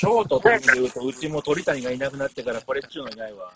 [0.00, 3.52] ショートという意味で言うと、うちも鳥谷がいなくなってから、これっちゅうのいないわ。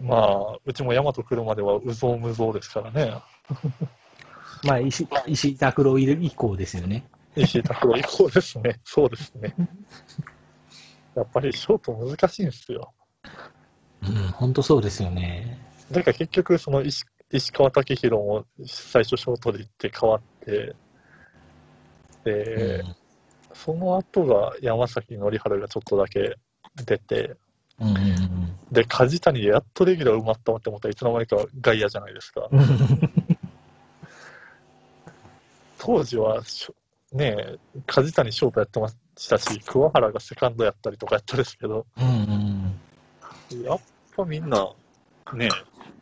[0.00, 3.20] まあ、うちも大和来るまではうぞうむぞうですからね。
[4.62, 7.04] まあ、石石井拓郎以降ですよね。
[7.34, 8.78] 石井拓郎以降ですね。
[8.84, 9.56] そうですね。
[11.16, 12.92] やっぱりショート難しいんですよ。
[14.04, 15.58] うん、本当そうですよね。
[15.90, 20.76] だから結局、その石石川武宏も最初ショートで行って変わって、
[22.22, 23.01] で、うん
[23.54, 26.36] その後が山崎則治がちょっとだけ
[26.84, 27.36] 出て、
[27.80, 32.48] うんうんで、梶谷でやっとレギュラー埋まったわって思ったらいつの間にか外野じゃないですか。
[32.50, 33.38] う ん
[35.78, 36.40] 当時は
[37.12, 43.80] ねえ、梶谷ショートやってましたし、桑原がセカンドやったりとかやったんですけど、うんうんやっ
[44.16, 44.72] ぱみんな、
[45.34, 45.48] ねえ、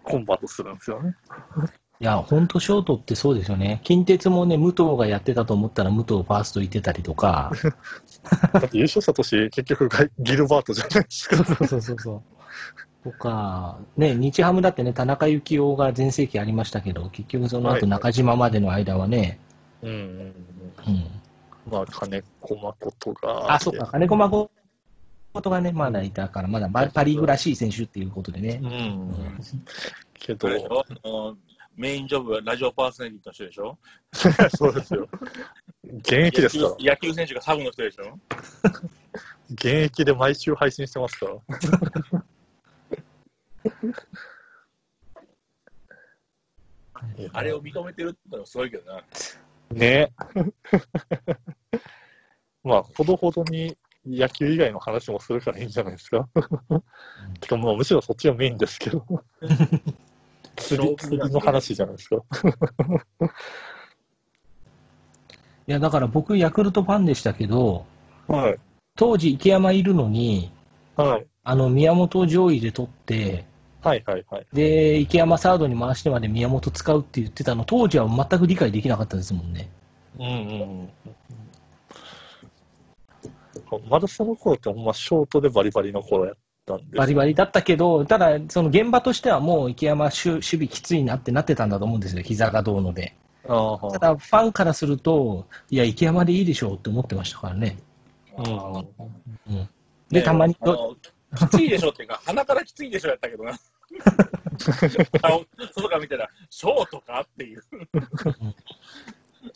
[0.04, 1.16] コンバートするんですよね。
[2.00, 3.80] いや、本当ショートってそうですよね。
[3.84, 7.52] 近鉄もね、武藤がやってたと思ったら武藤ファースト行ってたりとか。
[8.54, 9.88] だって優勝した年、結局
[10.18, 11.36] ギルバートじゃないですか。
[11.36, 13.10] そうそうそうそう。
[13.10, 19.38] とか、ね、日ハムだってね、田中幸雄が全盛期ありましたけど、結局そのはい後中島までの間はね、
[19.82, 20.34] うんうんうん。
[20.86, 21.04] うん。
[21.70, 23.52] まあ、金子誠が。
[23.54, 24.50] あ、そうか、金子誠
[25.50, 28.66] がね、まだいたから、まだパパリーグらしい選手っていうことでねう。
[28.66, 29.14] ん。
[30.14, 30.84] けどこ、れでしょ？
[31.04, 31.36] あの
[31.76, 33.78] メインジョブはラジオパーソナリティの人でしょ？
[34.56, 35.08] そうですよ。
[35.84, 36.90] 現役ですから。
[36.92, 38.18] 野球選手がサブの人でしょ？
[39.52, 41.36] 現役で毎週配信してますから。
[47.32, 49.02] あれを認めてるってのはすごいけどな。
[49.70, 50.12] ね
[52.62, 56.28] まあ、ほどほどに野球以外の話もするからいいんじゃないですか。
[57.40, 59.04] てか、まあ、むしろそっちがメインですけど。
[60.60, 60.96] 釣り、
[61.30, 62.16] の話じゃないですか。
[65.66, 67.84] いや、だから僕、ヤクルトファンでしたけど、
[68.26, 68.58] はい。
[68.96, 70.52] 当時池山いるのに、
[70.96, 71.26] はい。
[71.44, 73.44] あの、宮本上位で取って、
[73.82, 74.46] はいはいはい。
[74.52, 79.70] で、池山サードに回してまで宮本使うって言ってたの、当時は全く理解できなかったですもんね。
[80.18, 80.90] うんうん
[83.72, 83.88] うん。
[83.88, 86.34] まだその頃ってほんまショートでバリバリの頃やっ
[86.66, 93.14] たんですバリバリだったけど、ただ、その現場としてはもう池山守守備きついなってなってたんだと思うんですよ、膝がどうので。
[93.42, 97.78] ただ、ファンからすると、いや、池山でいいでしょうって思ってましたからね。
[98.36, 99.68] うんうん、
[100.08, 100.58] で、ねたまにき
[101.48, 103.58] ついでしょっていうか、 鼻からきついでしょやったけどな。
[105.20, 107.62] 顔外から見たら、ショートかっていう。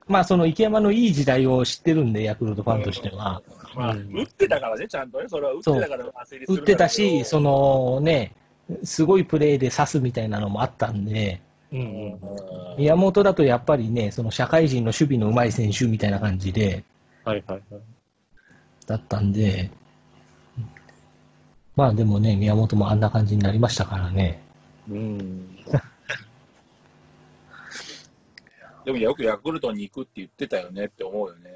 [0.06, 3.42] まあ、その池山のいい時代を知ってるんで、ヤクルトファンとしては。
[3.74, 5.28] まあ、うん打ってたからね、ちゃんとね。
[5.28, 8.32] それは打ってたから焦りする打ってたし、のそのね、
[8.82, 11.40] すごいプレーで刺すみたいなのもあったんで、
[11.72, 12.20] うんうん
[12.78, 16.84] 宮本だとやっぱりね、その社会人の守備の上手い選手みたいな感じで、
[17.24, 17.82] はいはいはい。
[18.86, 19.70] だったんで、
[21.76, 24.40] まあでもね、宮本もあんな感じになりましたからね。
[24.88, 25.53] うん。
[28.84, 31.50] でもよくヤクルトに行くって言ってたよねって思うよね。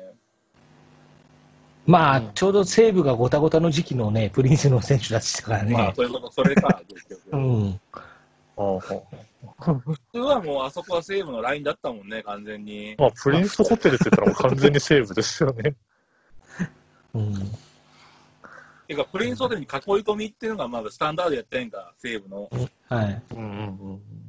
[1.86, 5.72] まあ、うんちょうど西武がごたごたの時期のね、プリンスの選手たちだからね。
[5.72, 7.36] まあ、そういうこと、それか、 結局。
[7.36, 7.80] うん。
[8.56, 12.94] 普通はもうあそこは西武のラインだったもんね、完全に。
[12.98, 15.74] まあ、プリンスホテルって言ったらもう完全にセーブですよね。
[17.14, 17.34] うん。
[18.86, 19.70] てか、プリンスホテルに囲い
[20.02, 22.50] 込みっていうのがまだスタンダードやってんか、西武の。
[22.88, 23.22] はい。
[23.30, 24.27] うんうんうん。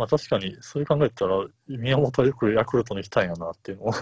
[0.00, 3.92] まあ確かに、そういう考えたら、宮本はよくヤクルトに来たんやなっていうのは。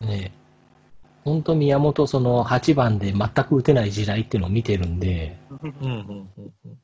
[0.00, 0.08] うん。
[0.08, 0.38] ねえ。
[1.24, 6.28] 本当宮本、その8番で全く打てない時代っていうのを見てるんで、うんうんうん
[6.64, 6.78] うん。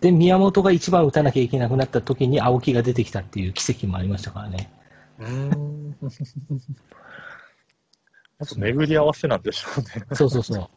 [0.00, 4.70] で、宮本が一番打たなきゃいけなくなった時に青木が出てきたっていう奇跡もありましたからね。
[5.18, 5.96] うん。
[8.38, 10.06] あと巡り合わせなんでしょうね。
[10.12, 10.68] そうそうそう。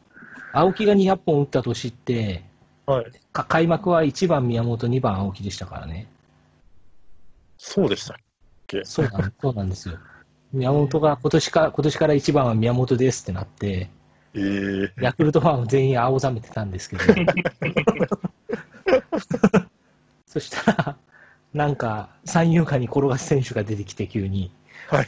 [0.52, 2.42] 青木が200本打った年って、
[2.86, 3.12] はい。
[3.32, 6.08] か開幕は1番宮本、2番青木でしたからね。
[7.58, 8.16] そうでしたっ
[8.66, 8.82] け？
[8.84, 9.98] そうなんそうなんですよ。
[10.52, 13.90] 宮本が今年か今年から1番は宮本ですってなって、
[14.34, 17.04] ええヤクルトファンを全員青ざめてたんですけど、
[20.26, 20.96] そしたら、
[21.52, 24.52] なんか三遊間に転がす選手が出てきて、急に。
[24.88, 25.06] はい。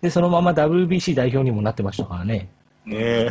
[0.00, 2.50] で、そのまま WBC 代表にもなってましたからね。
[2.84, 3.30] ねえ。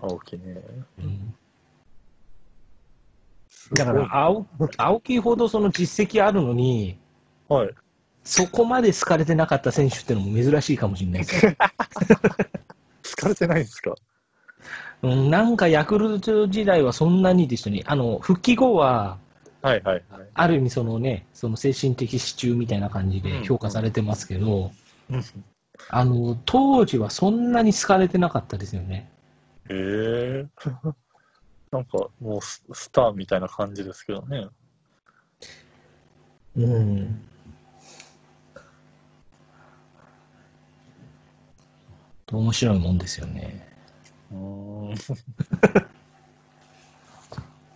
[0.00, 0.60] 青木ね。
[0.98, 1.34] うん
[3.74, 4.46] だから青、
[4.78, 6.98] 青木ほどその実績あるのに、
[7.48, 7.70] はい。
[8.24, 11.46] そこまで好かれてなかった選手ってのも珍しいかもしれないです。
[13.16, 13.94] 疲れてないんですか？
[15.02, 17.82] うん、なんかヤクルト時代はそんなにでしたね。
[17.86, 19.18] あの、復帰後は、
[19.62, 20.28] はいはいはい。
[20.34, 24.70] ある意味そのね、その精神的支柱みたいな感じで評価されてますけど、
[25.10, 25.24] うん
[25.88, 29.10] あの、当時はそんなに好かれてなかったですよね。
[29.68, 30.46] へえ。
[31.72, 34.48] なんかもうススターみたいな感じですけどね。
[36.56, 37.20] うん。
[42.32, 43.69] 面白いもんですよね。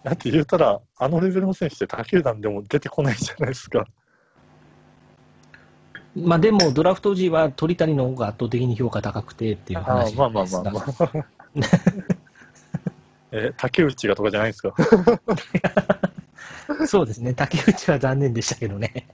[0.04, 3.86] だって言うたら、あのレベルの選手って他球団でも出てこないじゃないですか。
[6.14, 11.26] まあでも、ドラフト時は鳥谷の方が圧倒的に評価高くてっていうあ話あまあまあまあまあ。
[13.32, 14.74] え、竹内がとかじゃないですか？
[16.68, 16.86] あ。
[16.86, 17.34] そうですね。
[17.34, 19.08] 竹内は残念でしたけどね。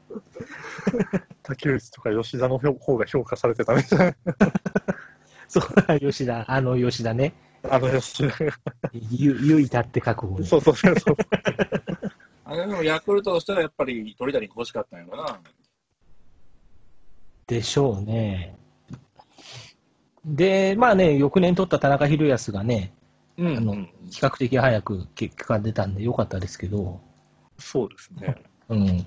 [1.43, 4.17] 竹内とか吉田の方が評価されてたみたい
[5.51, 7.35] そう、 吉田、あの吉田ね。
[7.65, 7.75] な。
[7.75, 8.53] あの吉田が。
[8.93, 10.47] ゆ、ゆいたって覚悟に。
[10.47, 11.17] そうそうそうそう。
[12.45, 15.41] あれでもヤクルトとしてはやっぱり鳥谷欲しかったんやろな。
[17.49, 18.57] でしょうね。
[20.25, 22.93] で、まあね、翌年取った田中宏康がね、
[23.37, 27.01] うあの、比較的早く結果が出たんでよかったですけど、
[27.59, 28.37] そうですね。
[28.69, 29.07] うん。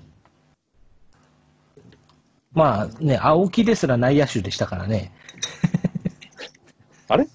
[2.52, 5.12] まあね、青木ですら内野手でしたからね。
[7.08, 7.26] あれ？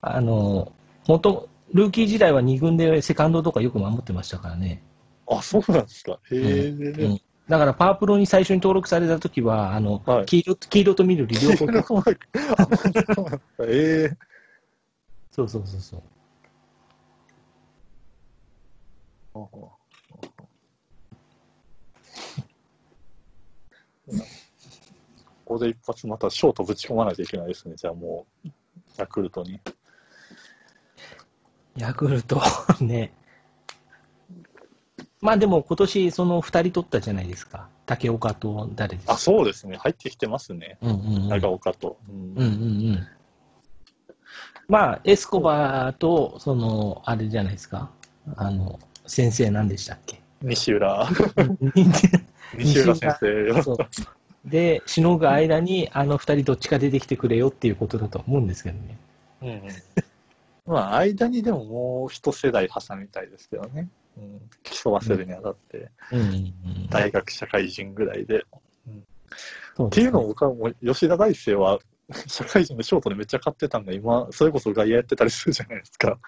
[0.00, 0.72] あの、
[1.06, 4.82] 元、ルーキー時代は2軍でセカンドとかよく守ってましたからね。
[5.28, 6.18] あ、そうなんですか。
[6.30, 7.20] へえ、うん。
[7.48, 10.26] だからパワープロに最初に登録されたときは、あの、はい。
[10.26, 11.66] 黄色、黄色と緑両方、
[13.66, 14.16] ええ
[15.30, 16.02] そうそうそうそう。
[19.32, 19.72] こ
[25.52, 27.74] こで一発またショートぶち込まないといけないですね。
[27.76, 28.48] じゃあもう、
[28.98, 29.60] ヤクルトに。
[31.76, 32.40] ヤクルト
[32.80, 33.12] ね。
[35.20, 37.68] まあでも今年その2人取ったじゃないですか。
[37.86, 39.12] 竹岡と誰ですか？
[39.14, 39.76] あ、そうですね。
[39.76, 40.78] 入ってきてますね。
[40.82, 41.28] うんうんうん。
[41.28, 41.96] 長岡と。
[42.08, 42.46] うんうんうんう
[42.94, 43.06] ん。
[44.68, 47.90] まあ、エスコバーと、その、あれじゃないですか。
[48.36, 50.20] あの、先生何でしたっけ？
[50.42, 51.06] 西浦、
[51.74, 52.00] 西
[52.58, 53.74] 西浦先生。
[54.44, 58.98] で、しのぐ間に、あの二人どっちか出てきてくれよっていうことだと思うんですけどね。
[59.42, 59.60] うんうん
[60.64, 63.88] まあ、間にでももう一世代挟みたいですけどね。
[64.16, 66.86] うん、競わせるにあたって、うん。
[66.88, 68.44] 大学社会人ぐらいで。
[69.76, 71.78] そうっていうのを僕はもう、吉田大生は、
[72.26, 76.18] 社会人のショートでめっちゃ買ってたんが、今、それこそ外野やってたりするじゃないですか。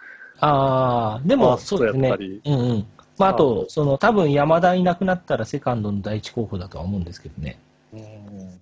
[0.41, 2.23] ああ、でも、そうですねやった。
[2.23, 2.41] り。
[2.45, 2.87] うんうん。
[3.19, 7.61] まあ、あと、その、多分山田いなくなったらセカンドの第一候補だとは思うんですけどね。
[7.95, 8.61] うん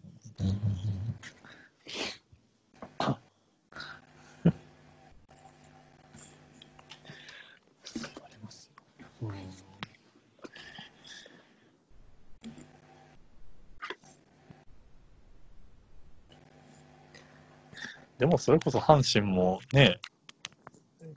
[18.18, 19.98] でもそれこそ阪神もね、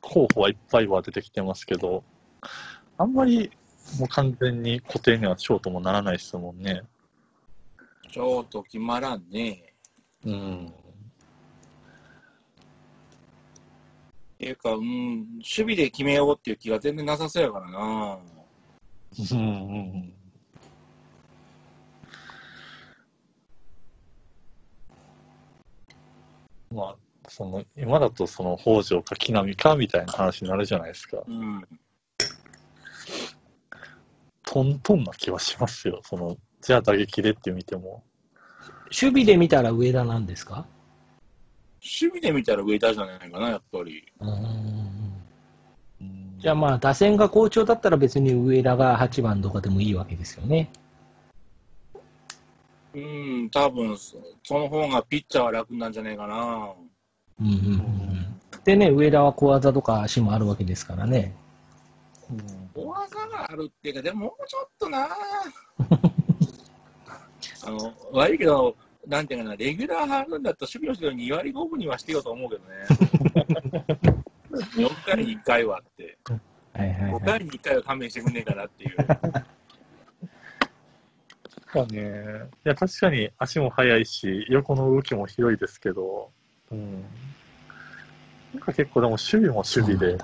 [0.01, 2.03] 候補はいっぱいは出てきてますけど、
[2.97, 3.51] あんまり
[3.99, 6.81] もう完全に固定にはショートもならないですもんね。
[8.15, 9.73] ちょっと決まらんね。
[10.23, 10.67] うん。
[10.67, 10.71] っ
[14.37, 18.17] ていうか、うん、守備で決めようっていう気が全然なさそうやからな。
[19.33, 20.13] うんうん
[26.71, 26.77] うん。
[26.77, 26.95] まあ、
[27.27, 31.21] その、今だとその北条か木浪かみたいな話になるじゃないですか。
[31.27, 31.67] うん。
[34.43, 35.99] トントンな気はしますよ。
[36.05, 38.01] その、じゃあ打撃でって見ても。
[38.85, 40.65] 守備で見たら上田なんですか？
[41.79, 44.03] 守備で見たら上田じゃないかな、やっぱり。
[46.39, 50.71] じゃあまあ、打線が好調だったら別に上田が8番とかでもいいわけですよね。
[52.95, 56.73] うん、多分そその方がピッチャーは楽なんじゃないかな。
[57.41, 61.35] うんうんうんうんでね、上田は小技とか足もあるわけですからね。
[62.31, 65.07] うん大技があるっていうか、でももうちょっとな。
[67.65, 68.75] あの、悪いけど、
[69.07, 72.85] なんていうかな、レギュラー張るんだったら守備の人に2割5分にはしてよと思うけどね。
[74.75, 76.17] 4回に1回はって。
[76.73, 77.21] はいはい、5はい。
[77.21, 78.95] 回に1回は勘弁してくんねえかなっていう。
[81.73, 86.31] まあね、いや、確かに足も速いし、横の動きも広いですけど、
[86.71, 87.03] うん。
[88.53, 90.17] なんか結構でも守備も守備で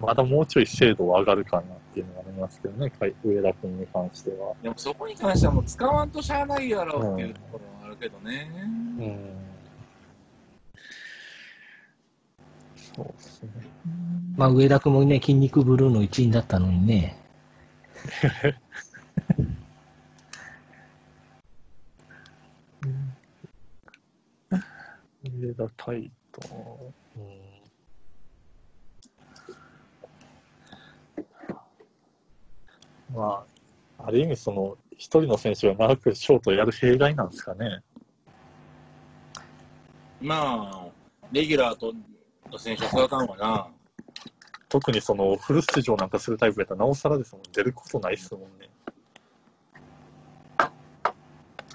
[0.00, 4.54] まだもうちょい精度は上がるかなっていうのがありますけどね、かい上田君に関しては。
[4.62, 8.48] でもそこに関してはもう使わんとしゃあないやろっていうところはあるけどね。
[8.54, 9.48] うん。
[12.94, 13.50] そうですね。
[14.36, 17.16] まあ、上田君もね、筋肉ブルーの一員だったのにね。
[25.24, 26.92] 上田タイト。
[27.16, 27.48] うん。
[33.14, 33.44] ま
[33.98, 37.82] あ、ある意味その、一人の選手が長くショートをやる弊害なんですかね。
[40.20, 40.86] まあ、
[41.32, 41.94] レギュラーと
[42.50, 43.68] の選手は育たんわな。
[44.68, 47.42] 特にその、フル出場なんかするタイプやったらなおさらですもん。
[47.52, 48.68] 出ることないですもんね。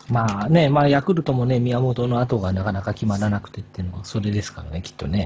[0.09, 5.23] まあね、まあ、ヤクルトもね、宮本の後がなかなか決まらなくてっていうのは、それですからね、きっとね。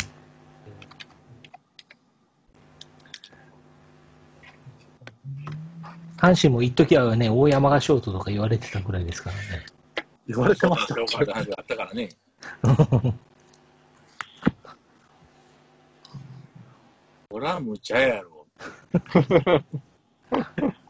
[6.17, 9.41] 阪神も一時はね、大山がショートとか言われてたぐらいですからね。
[10.27, 11.17] 言われてましたっけ？
[11.17, 12.09] 評価の話があったからね。
[17.29, 18.47] これは無茶やろ。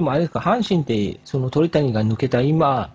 [0.00, 2.90] でもあれですか、阪神って、その鳥谷が抜けた今、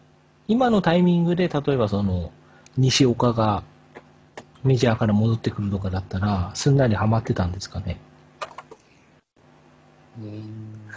[0.48, 2.32] 今のタイミングで、例えばその、
[2.78, 3.62] 西岡が
[4.64, 8.00] メジャーから戻ってくるとかだったら、すんなりハマってたんですかね？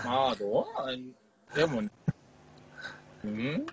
[0.02, 1.10] まあ、どうなん
[1.54, 1.82] でも、
[3.24, 3.66] うん？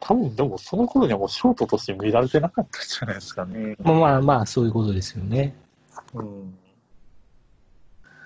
[0.00, 3.76] 多分でもその頃にはもうショートとして見られてなかったんじゃないですかね。
[3.82, 5.54] まあまあまあ、そういうことですよね。
[6.14, 6.58] うん。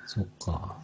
[0.06, 0.76] そっか。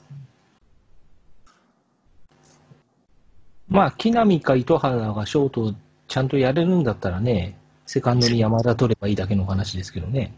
[3.68, 5.74] まあ、木浪か糸原がショートを
[6.08, 10.32] ちゃんとやれるんだったらね、セカンドに山田取ればいいだけの話ですけどね。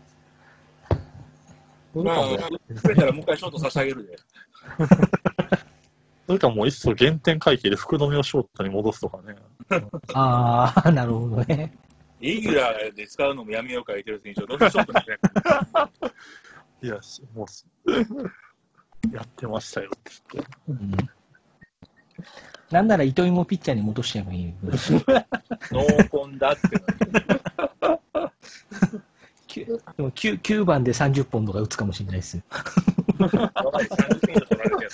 [1.94, 2.48] まあ、増
[2.92, 4.18] えたらもう一回ショート差し上げるで。
[6.26, 9.34] それかもういっそ原点回帰で福留をショートに戻すとかね。
[10.12, 11.72] ああ、なるほどね。
[12.20, 15.18] レギュラーで使うのもやめようか言ってる選手をどうせショートにしない
[16.86, 17.66] いや、しもうす、
[19.12, 20.50] やってましたよって言って。
[20.68, 21.17] うん
[22.70, 25.26] なんなら糸井もピッチャーに戻しちゃえばいいぐらい。
[25.72, 26.68] ノーコンだって
[29.64, 32.42] でも 9, 9番で30本とか打つかもしれないですよ。
[33.18, 34.90] に、30点以上取られてる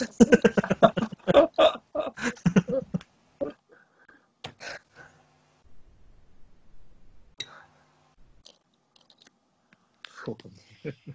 [10.24, 11.13] そうだね。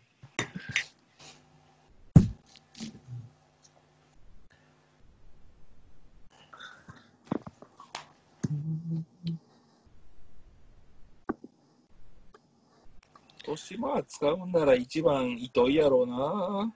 [13.50, 16.74] 年まあ使うんなら一番糸井やろうな。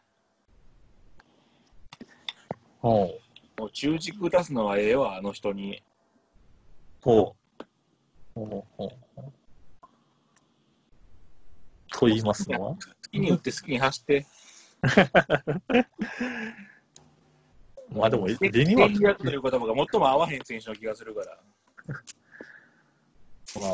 [2.81, 3.19] おう
[3.57, 5.81] もう中軸出すのはええわ、あの人に。
[7.05, 7.33] おう
[8.35, 8.89] おうおう
[11.91, 12.69] と言いますのは？
[12.71, 12.77] 好
[13.11, 14.25] きに打って好きに走って。
[17.89, 21.39] まあでも、で理には、戦略という言葉が 最も合わへん選手の気がするから。
[23.61, 23.73] まあ、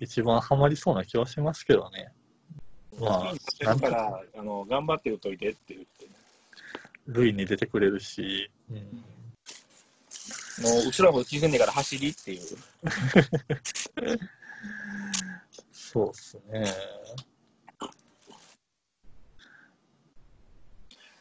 [0.00, 2.12] 一番ハマりそうな気はしますけどね。
[2.98, 6.08] まあ好きに走るから、あの、頑張って打っといてって言って。
[7.06, 8.82] 塁に出てくれるし、うん、も
[10.84, 12.40] う後ろも気にせんねえから走りっていう。
[15.70, 16.64] そうっすね。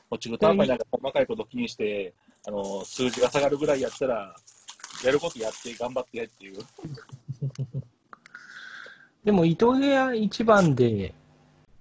[0.09, 2.13] 落ちるたんまになんか細かいこと気にして、
[2.47, 4.33] あの、数字が下がるぐらいやったら、
[5.03, 6.59] やることやって頑張ってっていう。
[9.29, 11.13] でも糸井が1番で、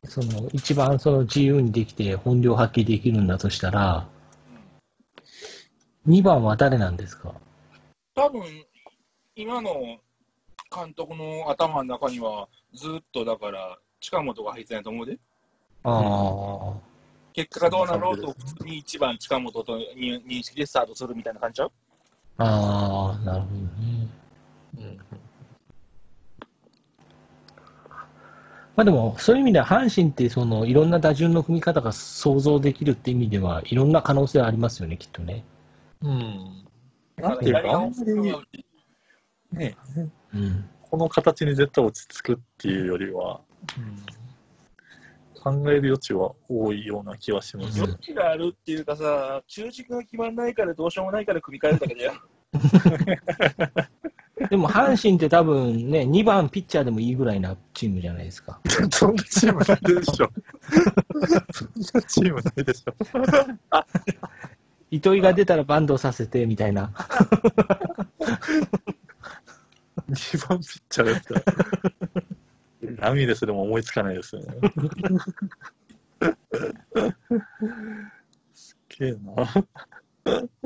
[0.05, 4.07] その一番その自由にできて本領発揮できるんだとしたら、
[6.07, 7.33] 2番は誰なんですか？
[8.15, 8.43] 多分、
[9.35, 9.97] 今の
[10.71, 15.19] 監督の頭の中には、ずっとだから、近本が入ってないと思うで。
[15.85, 16.79] ああ。
[17.33, 21.73] 結果がどうなろうと、普通に1番近本と認認識でスタートするみたいな感じちゃう？
[22.37, 23.69] ああ、なるほどね。
[24.77, 24.99] うん
[28.79, 35.43] まあでも、そういう意味では阪神ってそのいろんな打順の組み方が想像できるって意味では、いろんな可能性はありますよね、きっとね。
[36.01, 36.65] うん。
[37.17, 38.69] なんていうか、あんまり、
[39.51, 39.77] ね、
[40.33, 40.71] うん。
[40.81, 43.41] この形に絶対落ち着くっていうよりは、
[45.43, 47.81] 考える余地は多いような気はします。
[47.81, 52.13] うん余地があるっていうかさ、中軸が決まんないからどうしようもないから組み替えるだけだよ。
[54.51, 58.61] でも阪神って多分ね、2番ピッチャーでもいいぐらいなチームじゃないですか。
[58.91, 60.31] そんなチームないでしょ。
[61.53, 62.95] そんなチームないでしょ。
[64.91, 66.93] 糸井が出たらバンドさせてみたいな。
[70.11, 71.43] 2番ピッチャーですか。
[72.97, 74.55] ラミレスでも思いつかないですよね。
[78.55, 79.45] すっげえな。
[79.45, 79.47] っ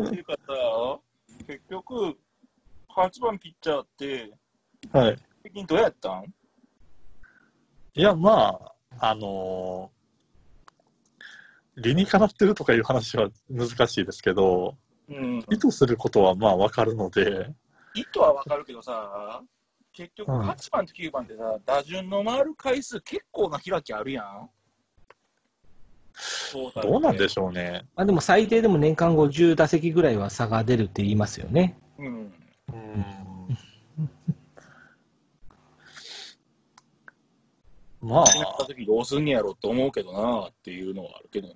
[0.09, 1.01] ていうかさ、
[1.47, 2.17] 結局、
[2.97, 4.33] 8番ピッチャーって、
[4.93, 5.19] はい。
[5.43, 6.25] 最近どうやったん？
[7.95, 8.59] いや、ま
[8.99, 10.03] あ、あのー
[11.79, 14.77] 理にかなってるとかいう話は難しいですけど、
[15.09, 15.43] うん。
[15.51, 17.51] 意図することはまあわかるので、
[17.95, 19.41] 意図はわかるけどさ、
[19.95, 24.51] 結局うん8番と9番ってさ、打順の回る回数結構な開きあるやん。
[26.83, 27.87] どうなんでょしょうね。
[27.97, 31.79] まあでも最低でも年間50打席ぐらいは差が出るって言いますよね。
[31.99, 32.05] う。
[32.05, 32.35] うん。
[32.73, 33.23] うん
[38.03, 41.55] まあ、決めた時どうすんねやろって思うけどなっていうのはあるけどね。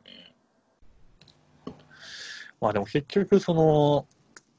[2.61, 4.07] まあでも結局、その、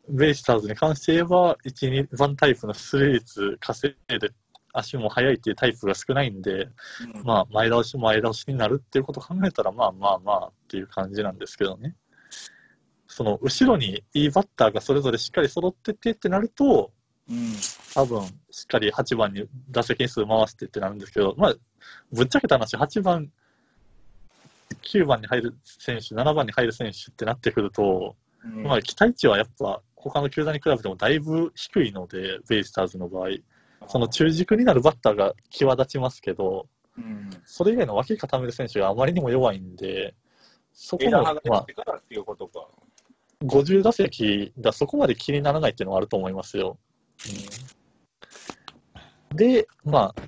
[0.10, 4.30] ベイスターズに関して言えば、1、2番タイプの出塁率稼いで、
[4.74, 6.70] 足も速いっていうタイプが少ないんで、
[7.16, 11.96] うん、まあ、前倒し前倒しになるっていうことを考えたら、まあまあまあっていう感じなんですけどね。
[13.08, 16.92] その、後ろにいいバッターがそれぞれしっかり揃っててってなると、
[17.30, 17.54] うん。
[17.94, 21.56] 多分、しっかり8番に打席数回してってなるんですけど、まあ、
[22.12, 23.32] ぶっちゃけた話、8番、
[24.82, 33.30] 9番に入る選手、7番に入る選手ってなってくると、うんまあ、期待値はやっぱ、他の球団に比べてもだいぶ低いので、ベイスターズの場合、
[33.88, 37.30] その中軸になるバッターが際立ちますけど、うん。
[37.46, 40.16] それ以外の脇固める選手があまりにも弱いんで、
[40.72, 42.68] そこの、枝葉がまあ出て、からっていうことか。
[43.44, 46.78] 50打席だ、そこまで気にならないっていうのはあると思いますよ。
[47.26, 47.78] うん
[49.36, 50.22] で、まあ、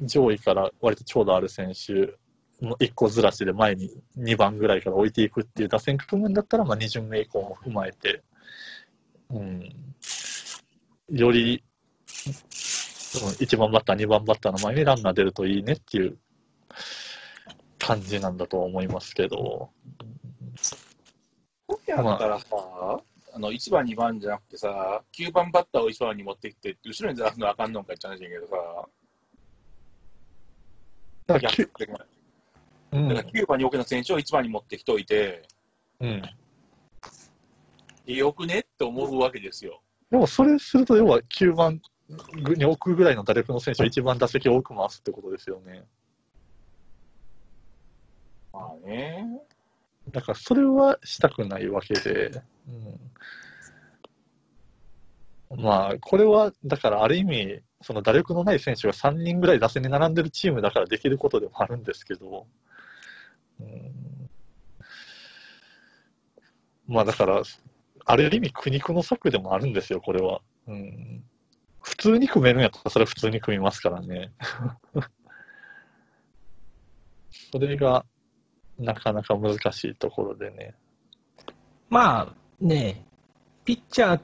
[0.00, 2.14] 上位から割と長打ある選手
[2.64, 8.22] の1個ずらしで前に2番ぐらいから置いていくっていう打線組むんだったら、まあ、2巡目以降も踏まえて、
[9.30, 9.94] うん、
[11.10, 11.62] より、
[12.26, 16.18] うん、1番バッター、2番バッターの前にランナー出るといいねっていう
[17.78, 19.70] 感じなんだと思いますけど。
[22.02, 22.46] やったらさ、
[23.34, 28.56] あの1番、2番じゃなくてさ、9番バッターを1番に持ってきて、後ろにずらすのはあかんのんかいって話やけどさ、
[31.26, 32.06] だからきゅ逆的な
[32.92, 35.42] うんだから9番に置けの選手を1番に持ってきといて、
[36.00, 36.22] うん
[38.08, 39.82] えよくねって思うわけですよ。
[40.10, 41.82] でもそれすると、要は9番
[42.56, 45.84] に置くぐらいの打力の選手を一番打席を多く回すってことですよね。
[48.52, 49.40] まあね。
[50.10, 52.42] だからそれはしたくないわけで。
[55.50, 62.46] うん、まあ、これは、だからある意味、その打力のない選手が3人ぐらい打線に並んでるチームだからできることでもあるんですけど、
[63.60, 64.30] うん、
[66.86, 67.42] まあだから、
[68.04, 70.40] ある意味苦肉の策でもあるんですよ、これは。
[70.68, 71.24] うん、
[71.80, 74.32] 普通に組めるんやったらそれは普通に組みますからね。
[77.52, 78.04] それが
[78.78, 80.74] なかなか難しいところでね。
[81.88, 83.04] まあね、
[83.64, 84.20] ピッチャー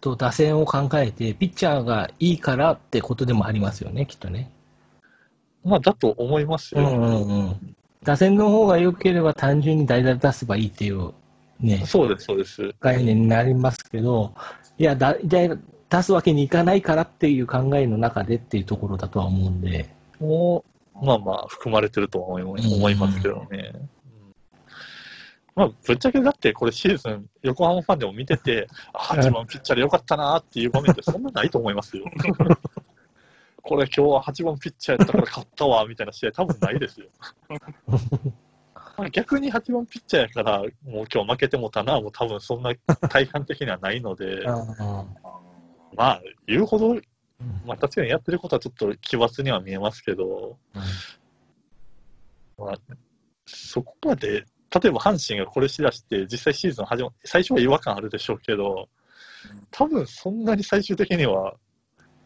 [0.00, 4.50] と打線を考えて、ピッチャーがいいからってことでもありますよね、きっとね。
[5.64, 6.80] まあ、だと思いますよ。
[6.80, 7.76] うんうんうん。
[8.04, 11.12] 打線の方が良ければ単純に代打出せばいいっていう
[11.60, 12.74] ね、そうです、そうです。
[12.80, 14.32] 概念になりますけど、
[14.78, 15.58] いや、だ代打
[15.90, 19.88] 出すわけにいかないからっていう考えの中でっていうところだとは思うんで、
[20.20, 23.72] もう、まあまあ、含まれてるとは思いうん思いますけどね。
[23.74, 23.88] うん
[25.58, 32.04] まあ、ぶっちゃけだって、これシーズン、横浜ファンでも見てて、 あ8番ピッチャーでよかったなっていう場面ってそんなないと思いますよ。
[33.60, 37.08] これ今日は8番ピッチャーやったから勝ったわ、みたいな試合多分ないですよ。
[38.96, 40.70] まあ逆に8番ピッチャーやから、もう
[41.12, 42.72] 今日負けてもたな、もう多分そんな
[43.08, 44.44] 体感的にはないので、
[45.96, 47.00] まあ、言うほど、
[47.66, 50.58] まあ確かにやってることはちょっと奇抜には見えますけど、
[52.58, 52.78] まあ、
[53.46, 58.88] そこまで、例えば阪神がこれしだして、実際シーズン始ま最初は違和感あるでしょうけど、
[59.70, 61.54] 多分そんなに最終的には、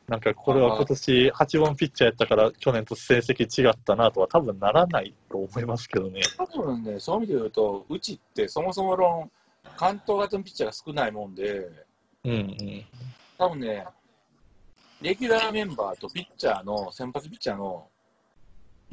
[0.08, 6.22] なんかこれは今年8番ピッチャーやったから去年と成績違ったなとは多分ならないと思いますけどね。
[6.36, 9.30] 多分ね、そういう意味で言うと、うちってそもそも論、
[9.76, 11.68] 関東型のピッチャーが少ないもんで、
[12.24, 12.84] うんうん。
[13.38, 13.86] 多分ね、
[15.02, 17.88] レギュラーメンバーとピッチャーの、先発ピッチャーの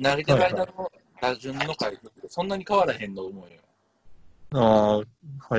[0.02, 0.92] 投げてる間の
[1.22, 3.60] 打順の回復ってそんなに変わらへんの思うよ。
[4.52, 5.04] ああ、は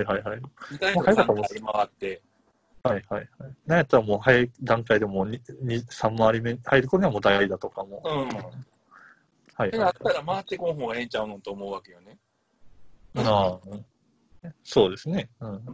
[0.01, 0.41] いはいはい。
[0.73, 2.23] 2回とか3回で回って、
[2.83, 3.55] はいはいはい。
[3.67, 8.03] なんやったらもう早い段階でもう2、2 3回り目入る頃にはもう代打とかも。
[8.05, 8.29] うん。
[9.55, 12.19] はいってなったら回ってこん方がええんちゃうのと思うわけよね。
[13.17, 15.29] ああ、そうですね。
[15.41, 15.51] うん。
[15.51, 15.65] うん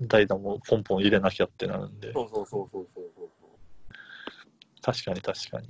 [0.00, 2.12] 代打もポンポン入れなきゃってなるんで。
[2.12, 3.06] そうそうそうそうそう。
[4.86, 5.68] 確かに確かに。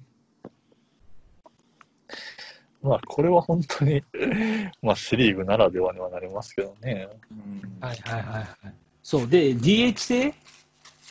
[2.82, 4.02] まあ、これは本当に、
[4.82, 7.08] まあ、セ・リーグならではにはなりますけどね。
[7.30, 8.74] うんはいはいはいはい。
[9.02, 9.28] そう。
[9.28, 10.34] で、DH 制？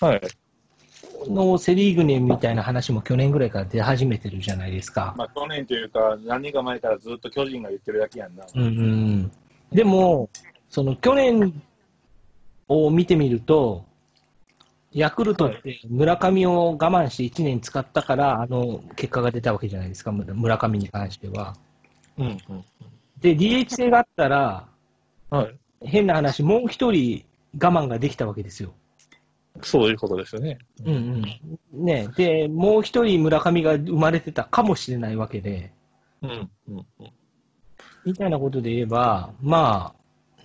[0.01, 0.21] はい。
[1.27, 5.15] のセ・リーグねみたいな話も去年ぐらいから出始めてるじゃないですか。
[5.17, 8.45] まあ去年というか、何年か前からずっと巨人が言ってるだけやんな。
[8.53, 9.31] うんうんうん。
[9.71, 10.29] でも、
[10.69, 11.63] その去年
[12.67, 13.83] を見てみると、
[14.95, 21.53] ヤクルトって村上を我慢して1年使ったから、あの結果が出たわけじゃないですか、村村上に関しては。
[22.17, 22.65] うんうん。
[23.19, 24.67] で、DH 制があったら、
[25.29, 25.55] はい。
[25.81, 27.25] 変な話、もう一人
[27.61, 28.73] 我慢ができたわけですよ。
[29.61, 30.59] そういうことですよね。
[30.85, 30.95] うん
[31.73, 31.85] うん。
[31.85, 35.73] ねで、もう一人村上が生まれてたかもしれないわけで、
[36.21, 37.11] うんうんうん。
[38.05, 39.93] みたいなことで言えば、ま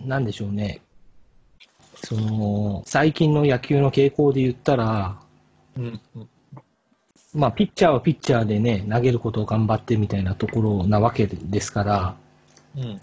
[0.01, 0.81] あ、なんでしょうね。
[2.03, 5.21] その、最近の野球の傾向で言ったら、
[5.77, 6.29] うんうん。
[7.35, 12.17] まあ、ピッチャーはピッチャーでね、投げることを頑張ってみたいなところなわけですから、
[12.77, 13.01] うん。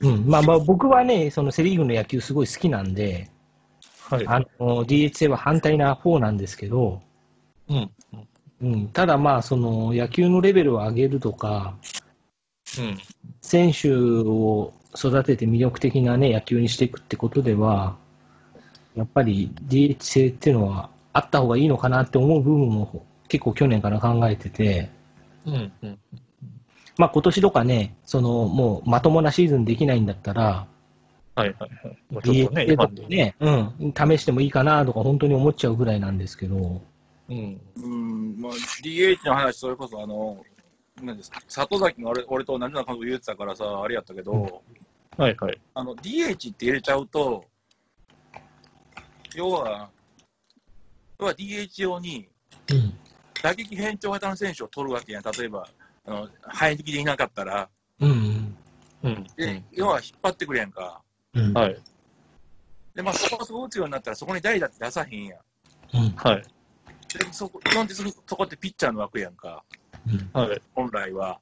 [0.00, 0.26] うん。
[0.26, 3.30] まあまあ、僕はね、そのセリーグの野球すごい好きなんで、
[4.08, 4.26] はい。
[4.26, 7.02] あの、DHA は反対な方なんですけど、
[7.68, 7.90] うん。
[8.62, 8.88] うん。
[8.88, 11.76] ただまあ、その、野球のレベルを上げるとか、
[12.78, 12.98] うん。
[13.42, 17.96] 選手を育てて魅力的なね、野球にしていくってことでは、
[18.96, 24.90] やっぱり DH 制っていうのはあった方がいいのかなって思う部分も結構去年から考えてて、
[25.46, 25.98] うんうん。
[26.96, 30.66] まあ今年とかね、そのもうまともなシーズンできないんだったら、
[31.34, 31.98] はいはいはい。
[32.10, 36.82] もうちょっとね、DH 今とかね、うん、試してもいいかなとか本当に思っちゃうぐらいなんですけど、
[37.28, 37.60] うん。
[37.76, 40.42] うん、まあ、DH の話、それこそ、あの、
[41.02, 44.62] なんですか、里崎が俺俺と同じようなこと言ってたからさ、あれやったけど、
[45.16, 45.60] はいはい。
[45.74, 47.44] あの、DH って入れちゃうと、
[49.34, 49.90] 要は、
[51.18, 52.28] 要は DH 用に
[52.70, 52.92] うん、
[53.42, 55.22] 打撃変調型の選手を取るわけやん。
[55.22, 55.66] 例えば、
[56.04, 57.68] あの、生え抜きでいなかったら、
[58.00, 58.56] うん、
[59.02, 59.26] うん。
[59.36, 61.00] で、要は引っ張ってくれやんか。
[61.34, 61.78] うん、はい。
[62.94, 65.40] で、まあ、そこそこ打つようになったら、そこに代打って出さへんやん。
[65.94, 66.42] うん、で、はい。
[67.32, 69.64] そこ、基本的にそこってピッチャーの枠やんか。
[70.06, 70.62] うん、はい。
[70.74, 71.40] 本来は。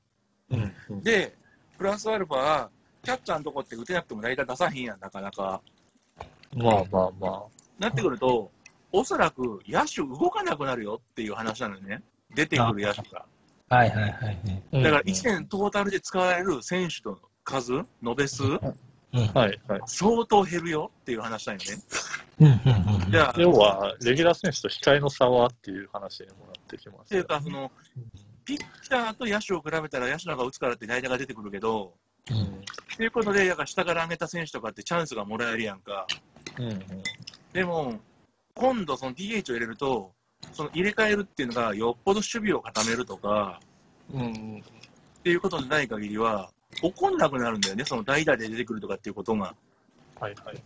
[0.50, 0.74] うん。
[0.90, 1.36] うんで、
[1.76, 2.68] プラスアルファ、
[3.02, 5.60] キャッチャーのとこって打てなくても代打出さへんやん、なかなか。
[6.54, 7.46] まあまあま
[7.78, 8.50] なってくると、
[8.92, 12.02] おそらく野手動かなくなるよっていう話なのよね。
[12.34, 13.24] 出てくる野手が。
[13.68, 14.62] はいはいはいはい。
[14.72, 14.76] あ。
[14.78, 17.86] だからうん1年トータルで使われる選手の数、延
[18.16, 18.58] べ数、うん、
[19.34, 19.80] はいはい。
[19.86, 21.82] 相当減るよっていう話なんよね。
[22.40, 23.10] うん、うん、うん。
[23.10, 27.04] じゃあ、要は、レギュラー選手と控えの差はっていう話にもなってきますよね。
[27.04, 27.70] っていうか、その、
[28.44, 31.94] ピッチャーと野手を比べたら野手の方が打つからって代打が出てくるけど、
[32.30, 36.06] うんっていうことで、だから下から上げた選手とかってチャンスがもらえるやんか。
[36.58, 36.78] うんうん。
[37.56, 37.94] でも、
[38.54, 40.12] 今度その DH を入れると、
[40.52, 43.60] その入れ替えるっていうのがよっぽど守備を固めるとか、
[44.12, 44.62] うん。
[45.20, 46.50] っていうことでない限りは、
[46.82, 49.54] 起こんなくなるんだよね、その代打で出てくるとかっていうことが。
[50.20, 50.56] はいはい。
[50.56, 50.58] っ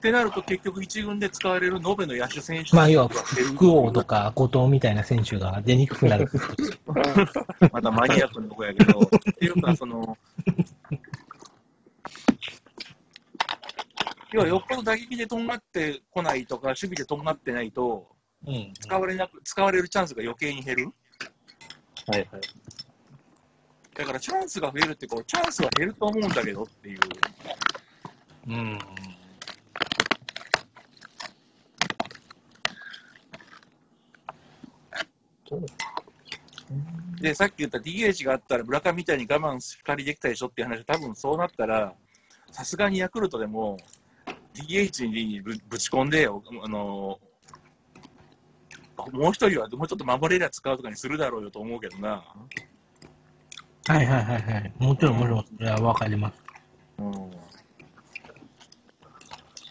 [0.00, 6.30] てなると、結局一軍で使われる延べの野手選手まあ、要は、福王とか後藤みたいな選手が出にくくなる。
[7.72, 10.16] またマニアックなとこやけど、っていうか、その、
[14.32, 18.08] 要はよっぽど打撃でとんがってこないとか、守備でとんがってないと、
[18.46, 18.72] うん。
[18.78, 20.88] 使われなく、使われるチャンスが余計に減る。
[22.06, 22.40] はいはい。
[23.94, 26.98] だからチャンスが増えるってこう、チャンスは減ると思うんだけどっていう。
[28.48, 28.78] うん。
[37.20, 41.94] で、さっき言った DH があったら村上みたいに我慢しっかりできたでしょっていう話、多分そうなったら、
[42.52, 43.76] さすがにヤクルトでも
[44.68, 47.18] DH にぶぶち込んで、おあの
[49.12, 52.22] もう一人はもうちょっと守れりゃ使うとかにするだろうよと思うけどな。
[53.86, 54.72] はいはいはいはい。
[54.78, 56.42] もちろんもちろん、それはわかります。
[56.98, 57.12] うん。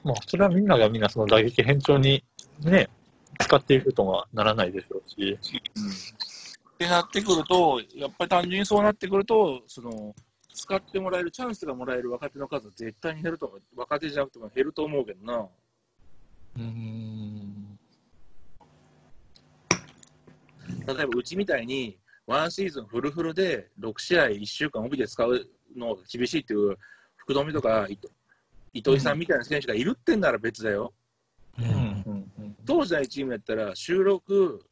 [0.04, 2.24] まあ、それはみんながみんなその打撃変調に
[2.62, 2.90] ね、
[3.40, 5.38] 使っていくとはならないでしょうし。
[5.76, 10.16] うんってなってくると、やっぱり単純にそうなってくると、その
[10.54, 15.48] 使ってもらえる、チャンスがもらえる若手の数は絶対に減るとか、若手じゃなくても減ると思うけどな。
[16.58, 17.80] うん。
[20.88, 26.76] 例えばうちみたいにワンシーズンフルフルで6試合1週間帯で使うのが厳しいっていう
[27.16, 27.88] 福留とか
[28.74, 30.94] 糸井さんみたいな選手がいるってんなら別だよ。
[31.58, 31.62] う。
[31.62, 32.56] うんんうん。
[32.66, 34.64] 当時のチームやったら収録、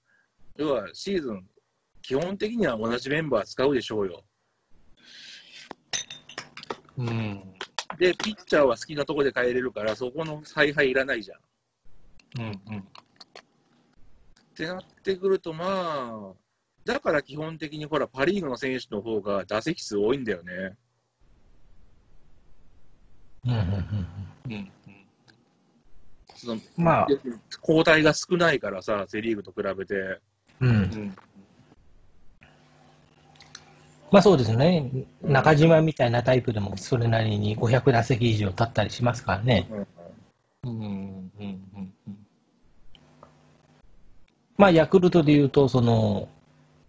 [0.55, 1.47] 要はシーズン、
[2.01, 4.23] 基本的には同じメンバー使うでしょうよ。
[6.97, 7.57] うんうん
[7.97, 11.38] で、ピッチャーは好きなとこで変えれるから、そこの采配いらないじゃん。
[11.38, 11.41] っ
[12.39, 12.88] うんうん
[14.53, 16.33] てなってくると、まあ、
[16.83, 20.75] だから基本的にほら、パ・リーグの選手の方が打席数多いんだよね。
[23.45, 23.63] うんうんうん
[24.45, 24.71] うんうん
[26.36, 27.07] そのまあ、
[27.62, 30.19] 交代が少ないからさ、セ・リーグと比べて。
[30.60, 30.69] うん。
[30.69, 31.15] うん
[34.11, 34.89] まあそうですね。
[35.21, 39.67] 中島みたいなタイプでもそれなりに500打席以上立ったりしますからね。
[40.63, 41.87] うんうんうん
[44.57, 46.27] まあヤクルトで言うと、その、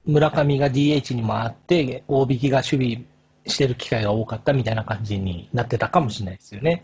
[0.06, 3.04] 村上が DH に回って、大引きが守備
[3.46, 6.82] してる機会が多かったみたいな感じになってたかもしれないですよね。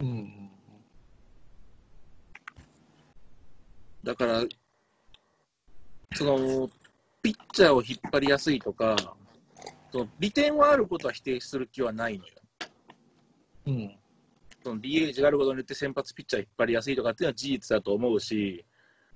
[0.00, 0.32] うんうん
[4.04, 4.44] だから、
[6.14, 6.70] その、
[7.20, 8.94] ピッチャーを引っ張りやすいとか、
[9.96, 12.32] その利点はあることは否定する気はないのよ。
[13.66, 13.96] うん
[14.62, 18.64] その DH があることによって先発ピッチャー引っ張りやすいとかっていうのは事実だと思うし、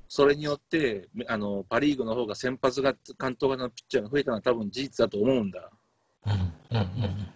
[0.08, 5.70] それによってめあのパ・リーグの方が先発が関東型のピッチャーが増えたのは多分事実だと思うんだ。
[6.26, 7.26] うんうんうん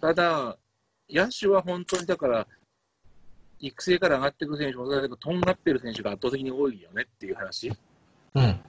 [0.00, 0.56] ただ、
[1.10, 2.46] 野手は本当にだから、
[3.58, 7.72] 育成から上がってくる選手もそうだけど、とんがってる選手が圧倒的に多いよねっていう話。
[8.36, 8.60] うん。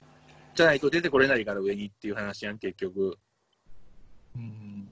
[0.54, 3.18] じゃないと出てこれないから上にっていう話やん、結局。
[4.36, 4.88] うん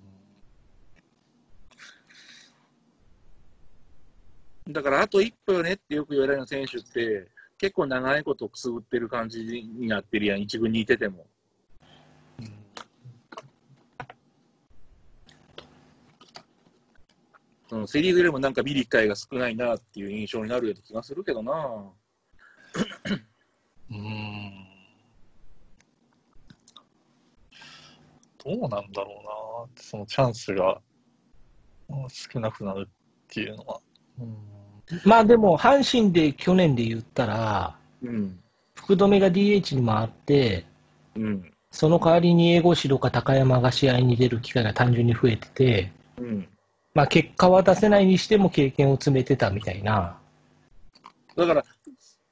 [4.70, 11.26] だから、あと一歩よねってよく言われる選手って、結構長いことくすぶってる感じになってるやん、一軍にいてても。
[17.68, 21.92] そのセ・リーグよりもなんか見る機会が少ないなっていう印象になるような気がするけどな。
[23.90, 24.68] うん
[28.44, 30.80] どうなんだろうな、そのチャンスが
[31.88, 32.92] うん少なくなるっ
[33.28, 33.80] ていうのは。
[34.20, 34.58] うん
[35.04, 38.40] まあでも、阪神で去年で言ったら、うん。
[38.74, 40.64] 福留が DH に回って、
[41.14, 41.52] うん。
[41.70, 46.48] その代わりに江越とか高山が試合に出る機会が単純に増えてて、うん。
[46.94, 50.18] まあ結果は出せないにしても経験を積めてたみたいな。
[51.36, 51.62] だから、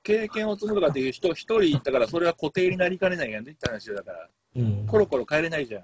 [0.02, 4.86] 経験を積むとかっていう人一人、だからそれは固定になりかねないやんねって話よだから、うん。
[4.86, 5.82] コロコロ変えれないじゃん。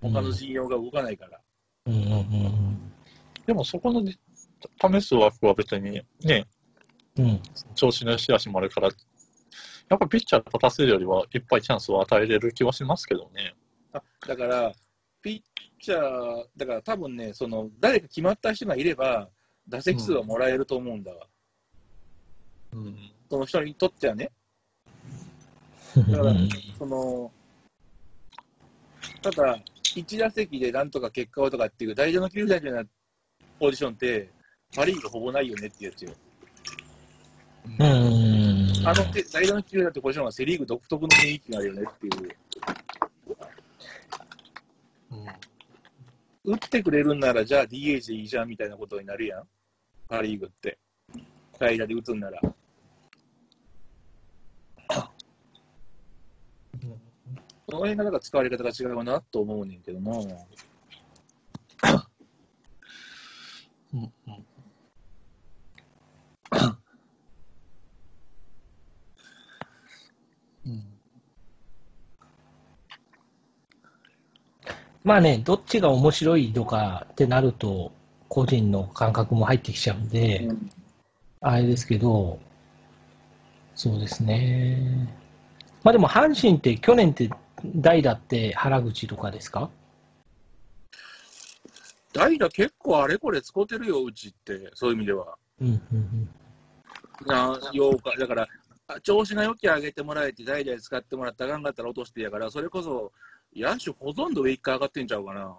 [0.00, 1.40] 他の陣容が動かないから。
[1.86, 2.92] うんうんうん
[3.46, 6.46] でもそこの試す枠は別にね、
[7.16, 7.24] うん。
[7.24, 7.42] うん。
[7.74, 13.54] 調子の良し悪しもあるから、やっぱピッチャー立たせるよりはいっぱいチャンスを与えれる気はしますけどね。
[13.92, 14.72] あだから、
[15.22, 15.42] ピッ
[15.80, 19.28] チャー、だから多分ね、その誰か決まった人がいれば、
[19.68, 21.26] 打席数はもらえると思うんだわ、
[22.72, 22.96] うん。
[23.30, 24.32] その人にとってはね。
[25.96, 26.34] う んだから、
[26.76, 27.32] その、
[29.22, 29.58] ただ、
[30.00, 32.88] 1打席でなんとか結果をとかっていう、大事な球団みたいな
[33.58, 34.28] ポジションって、
[34.74, 36.12] パ・リーグほぼないよねってやつよ。
[37.78, 38.88] うんうん。
[38.88, 42.36] あの手、大事な球団ってポジションはセ・リーグ独特の雰囲気があるよねっていう。
[45.12, 45.26] うん
[46.48, 49.42] 打ってくれるんなら、じゃあ DH でいいじゃんみたいなことになるやん。
[50.08, 50.78] パ・リーグって。
[51.58, 52.40] 代打で打つんなら。
[57.68, 60.12] その辺がなんか使われ方が違うなと思うねんけどな。
[60.12, 60.20] う
[63.96, 64.10] んうん
[70.66, 70.82] うん
[75.04, 77.92] まあね、どっちが面白いとかってなると、
[78.28, 80.48] 個人の感覚も入ってきちゃうんで、
[81.40, 82.40] あれですけど、
[83.76, 85.08] そうですね。
[85.84, 87.30] まあでも阪神って去年って
[87.74, 89.70] 代打って原口とかですか？
[92.12, 94.70] 代打結構あれこれ使ってるよ、うちって。
[94.74, 95.36] そういう意味では。
[95.60, 96.28] うんうんうん。
[97.26, 98.48] な8日、だから、
[98.88, 103.12] あ調子が良きゃ上げてもらえて、代々使ってもらったらあかんかったら落としてやから、それこそ、
[103.54, 105.56] 野手ほとんど上一回上がってんちゃうかな。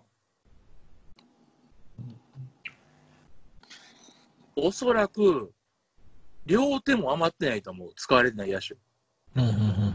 [4.55, 5.51] おそらく、
[6.45, 8.75] 両手も余ってないと思う、使われてない野手。
[9.35, 9.86] うんうんうんうん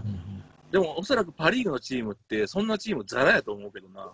[0.73, 4.11] でも、おそらくパ・リーグのチームって、そんなチームざらやと思うけどな。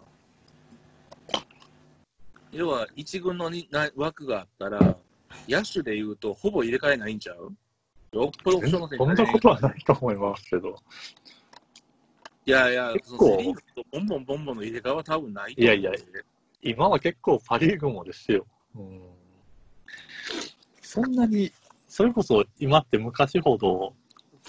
[2.51, 4.97] 要は、一軍のにな枠があったら、
[5.49, 7.55] 野手で言うと、ほぼ入れ替えないんちゃう？
[8.13, 10.75] よっぽどそんなことはないと思いますけど。
[12.45, 15.93] いやいや、結構そのセリーグとボンボンボンボンの入れ替わは多分ないといやいや
[16.63, 18.47] 今は結構パ・リーグもですよ。
[18.75, 19.01] うん、
[20.81, 21.53] そんなに、
[21.87, 23.95] それこそ今って昔ほど、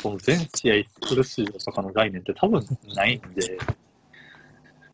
[0.02, 3.58] その全試合フル出場とかの概念って多分ないんで、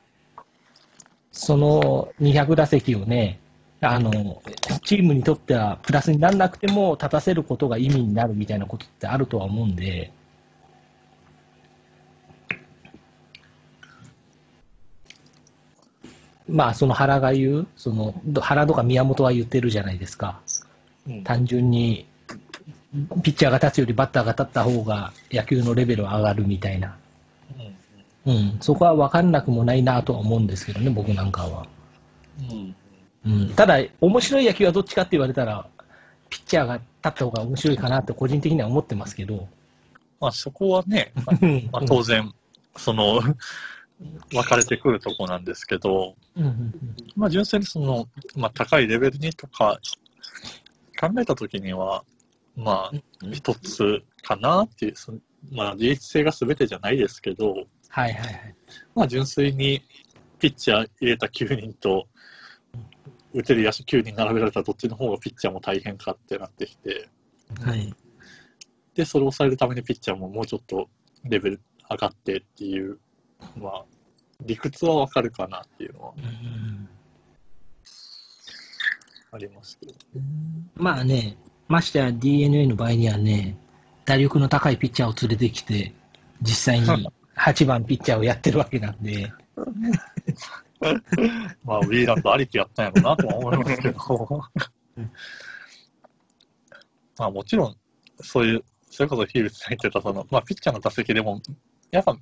[1.37, 3.39] その200打席をね、
[3.79, 4.41] あの、
[4.83, 10.11] チームにとってはプラスにならなくても立たせることが意味になるみたいなことってあるとは思うんで、
[16.49, 20.41] まあ、その原が言う、その、原とか宮本は言ってるじゃないですか。
[21.07, 21.23] うん。
[21.23, 22.07] 単純に、
[23.21, 26.97] ピッチャーが立つよりバッターが立った方が野球のレベルは上がるみたいな。
[27.59, 27.76] うん
[28.27, 31.65] うん、そこは分かんなくもないなとは思うんですけどね、僕なんかは。
[32.51, 32.75] うん。
[33.25, 35.65] うん、ただ、面白い野球はどっちかって言われたら、
[36.29, 39.47] ピッチャーが立った方が面白いかなって個人的には思ってますけど。
[40.19, 41.69] まあそこはね、うん。
[41.71, 42.33] まあ、当然、
[42.75, 43.21] その、
[44.29, 46.43] 分かれてくるとこなんですけど、うん。
[46.43, 46.73] うん。
[47.15, 49.79] まあ純粋にその、まあ高いレベルにとか
[50.99, 52.03] 考えたときには、
[52.57, 55.19] まあ一つかなっていう、その
[55.51, 57.55] まあ自立性が全てじゃないですけど、
[57.89, 58.55] はいはいはい。
[58.95, 59.81] まあ純粋に
[60.39, 62.07] ピッチャー入れた9人と、
[63.33, 67.09] 打てる野手9人並べられたらどっちの方がピッチャーも大変かってなってきて、
[67.61, 67.93] はい。
[68.95, 70.89] で、それを抑えるためにピッチャーももうちょっと
[71.23, 72.99] レベル上がってっていう、
[73.55, 73.85] まあ、
[74.41, 76.89] 理屈はわかるかなっていうのはうん
[79.31, 79.93] ありますけど。
[80.75, 83.57] まあね、ましてや DNA の場合にはね、
[84.05, 85.93] 打力の高いピッチャーを連れてきて、
[86.41, 89.31] 実際に 8番ピッチャーをやってるわけなんで、
[91.63, 93.99] まあ、ウィーランドありきやったんやろうなとは思いますけど。
[97.17, 97.75] まあ、もちろん、
[98.21, 101.41] そういう、それこそヒールさん言ってた、その、まあ、ピッチャーの打席でも、
[101.91, 102.21] やっぱ、ん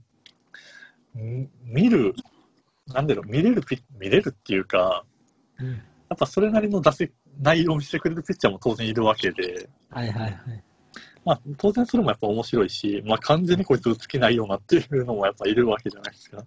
[1.63, 2.13] 見る、
[2.87, 5.05] なんだろう、見れるピッ、見れるっていうか、
[5.57, 10.63] うんやっぱそれなりの打席、内容を見せてくれるピッチャーも当然いるわけで、はいはいはい。
[11.25, 16.45] まあ、当然それもやっぱ面白いし、まあ、完全にこいつ打つ気ないよなっていうのもやっぱいるわけじゃないですか。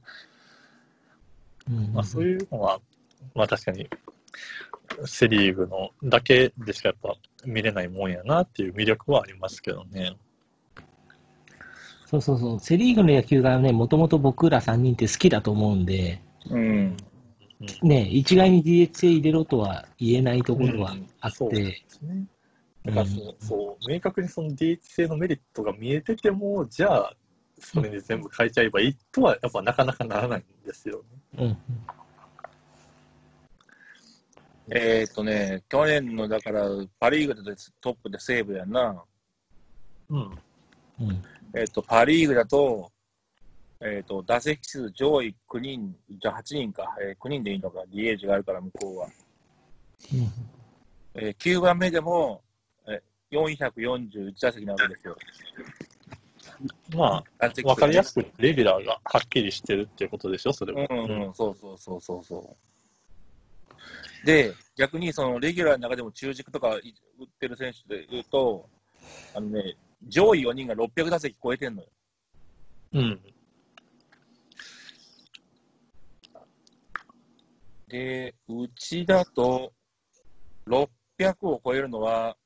[1.69, 2.81] うんまあ、そういうのは、
[3.35, 3.89] まあ確かに、
[5.05, 7.15] セ・リーグのだけでしかやっぱ
[7.45, 10.17] 見れないもんやなっていう魅力はありますけどね。
[12.07, 16.97] そうそうそう、セ・リーグの野球がね、もともと僕ら3人って好きだと思うんで、うん。
[17.83, 22.25] ね、一概に DH 入れろとは言えないところはあっそうでて、すね。
[22.89, 27.15] だからその、そう、明確にその DH 制のメリットが見えてても、じゃあ、
[27.59, 31.03] それに全部変えちゃえばいいとは、やっぱなかなかならないんですよ
[31.37, 31.45] ね。
[31.45, 31.57] うん、
[34.71, 36.67] えーっとね、去年のだから、
[36.99, 39.05] パ・リーグでトップで西武やんな。
[40.09, 40.39] うん。
[41.01, 41.25] うん、
[41.55, 42.91] えーっと、パ・リーグだと、
[43.81, 49.09] えーっと、打席数上位9人、じゃあ8人か、えー9人でいいのか、DH があるから、向こうは。
[50.15, 50.33] うん
[51.15, 52.48] えー9番目でも、えー
[53.31, 55.17] 441打席なわけですよ。
[56.97, 60.87] まあ、わかりやすくレギュラーがはっきりしてるっていうことでしょ、それは。
[60.91, 62.57] うんうん、そうそうそうそうそ
[64.23, 64.27] う。
[64.27, 68.69] で、逆にそのレギュラーの中でも中軸とかい打ってる選手で言うと、
[69.35, 69.77] あのね、
[70.09, 71.89] 上位4人が600打席超えてんのよ。
[72.95, 73.21] うん。
[77.89, 79.73] で、うちだと、
[80.67, 82.37] 600を超えるのは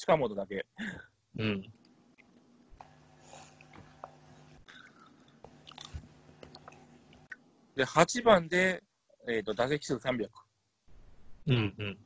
[0.00, 0.64] 近本だけ。
[1.38, 1.62] うん。
[7.76, 8.82] で、8番で、
[9.28, 10.26] えっ、と、打席数300。
[11.48, 11.74] うん。
[11.78, 11.98] うん。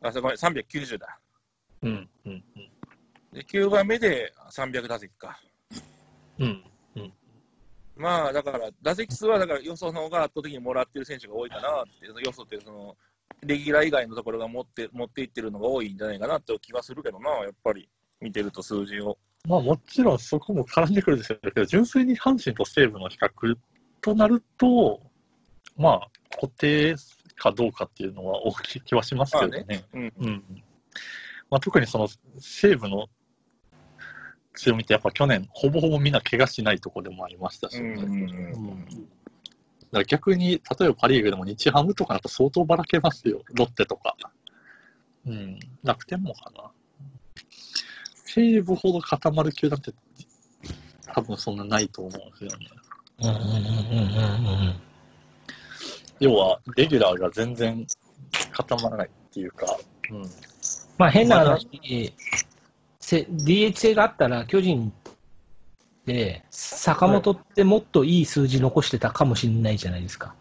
[0.00, 1.18] あ、そこ390だ。
[1.82, 2.08] うん。
[2.24, 2.44] うん。
[3.32, 5.40] で、9番目で300打席か。
[6.38, 6.44] う
[7.00, 7.12] ん。
[7.96, 12.96] まあ、だから、打席数は、だから、よその方が圧倒的にもらってる選手が多いかなって、よそっていう、その、
[13.42, 17.88] レギュラー以外のところが持って、持っていってるのが多いんじゃないかなって気はするけどな、やっぱり、
[18.20, 19.18] 見てると数字を。
[19.48, 23.56] まあもちろんそこも絡んでくるんですけど、純粋に阪神と西武の比較
[24.00, 25.00] となると、
[25.76, 26.94] まあ固定
[27.36, 29.84] かどうかっていうのは大きい気はしますけどね。
[29.92, 30.12] うん。
[30.20, 30.44] うん
[31.50, 32.08] まあ、特にその
[32.38, 33.08] 西武の
[34.54, 39.21] 強みってやっぱ去年ほぼほぼみんな怪我しないとこでもありましたし、うんねうんうんうんだ
[39.92, 44.16] から逆に、例えばパ・リーグでも日ハムとかだと相当ばらけますよ、ロッテとか。
[45.26, 46.70] うん、楽天もかな。
[48.24, 49.92] 西武ほど固まる球団って
[51.14, 52.66] 多分そんなないと思うんですよね。
[53.20, 54.74] うんうんうんうんうんうん。
[56.18, 57.86] 要は、レギュラーが全然
[58.52, 59.66] 固まらないっていうか、
[60.10, 60.22] うん、
[60.96, 61.68] まあ変な話、
[63.00, 65.01] せ DH 制があったら巨人で
[66.50, 70.34] 坂本ってもっといい数字残してたかもしれないじゃないですか。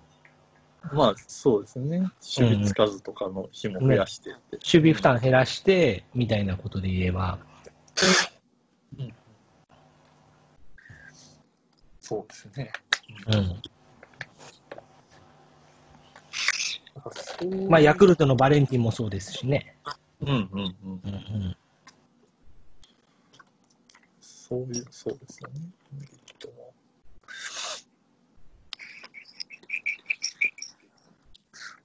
[0.92, 2.12] まあそうですね、守
[2.56, 4.40] 備つかずとかの日も増やしてって。
[4.54, 7.38] 守備負担減らしてみたいなことで言えば。
[12.00, 12.72] そうですね。
[13.28, 13.62] うん。
[17.70, 19.76] まあヤクルトのバレンティンもそうですしね。
[20.22, 20.50] うんうんうん。
[20.52, 21.10] うんう
[21.50, 21.56] ん。
[24.52, 25.62] そういう、そうですよね。
[25.94, 26.74] メリットも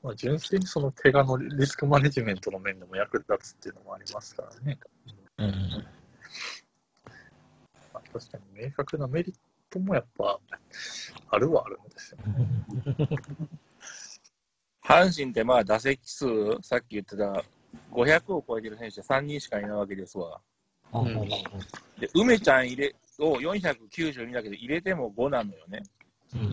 [0.03, 4.81] まあ、純粋にその怪我のリスクマネジメントの面でも役立つっていうのもありますからね。
[5.39, 5.51] うん
[7.95, 9.35] まあ、確かに明確なメリッ
[9.71, 10.41] トもやっぱ
[11.31, 12.25] あるはあるんですよね。
[14.83, 16.27] 阪神ってまあ打席数、
[16.63, 17.45] さっき言ってた
[17.93, 20.41] 500を超えてる選手3人しかいないわけですわ。
[20.93, 21.29] うんうん
[21.99, 25.83] で、梅ちゃん入れを492だけど入れても5なのよね。
[26.35, 26.53] うん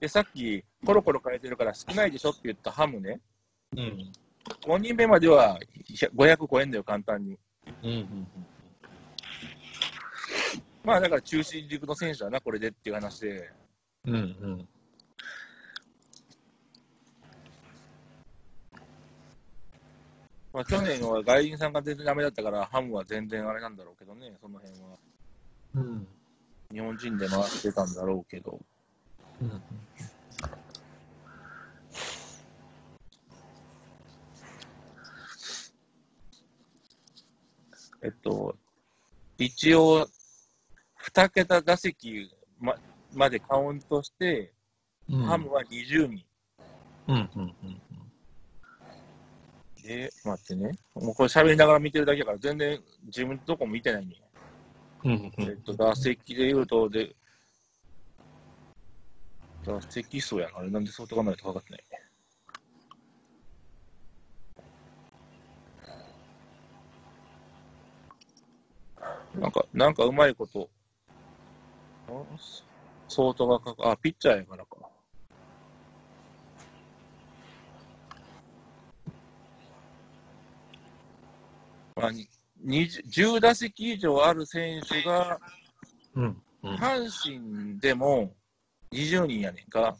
[0.00, 3.20] で、さっきコロコロ変えてるから少ないでしょって言ったハムね。
[3.76, 4.12] うん。
[4.66, 5.58] 5人目までは
[6.14, 7.38] 500超えんだよ、簡単に。
[7.82, 8.26] うんうん
[10.84, 13.50] まあだから中心軸の選手だな、これでっていう話で。
[14.04, 14.14] うん。
[14.14, 14.22] うんう
[14.56, 14.68] ん。
[20.54, 24.96] まあ去年は外人さんが全然ダメだったから、ハムは全然あれなんだろうけどね、その辺は。
[25.74, 26.06] うん。
[26.72, 28.60] 日本人で回ってたんだろうけど。
[29.42, 29.62] うん。
[38.04, 38.54] えっと、
[39.38, 40.06] 一応、
[41.02, 42.30] 2桁打席
[42.60, 42.76] ま
[43.12, 44.52] までカウントして、
[45.10, 46.24] うんハムは20人。
[47.08, 47.82] うんうんうん
[49.84, 50.72] で、待ってね。
[50.94, 54.16] もうこれ喋りながら見てるだけだから、全然自分のとこ見てないね。
[55.04, 57.14] うんうんえっと、打席で言うと、で、
[59.66, 60.58] 打席数やな。
[60.60, 61.84] あれなんでそうとかないと分かってない？
[69.38, 70.70] なんか、なんかうまいこと。
[72.08, 72.12] あ
[73.08, 74.78] 相当がかか、あ、ピッチャーやからか。
[81.96, 82.28] まあ、に
[82.66, 85.38] 20 10打席以上ある選手が、
[86.14, 86.74] うんうん。
[86.76, 88.32] 阪神でも
[88.92, 89.96] 20人やねんか。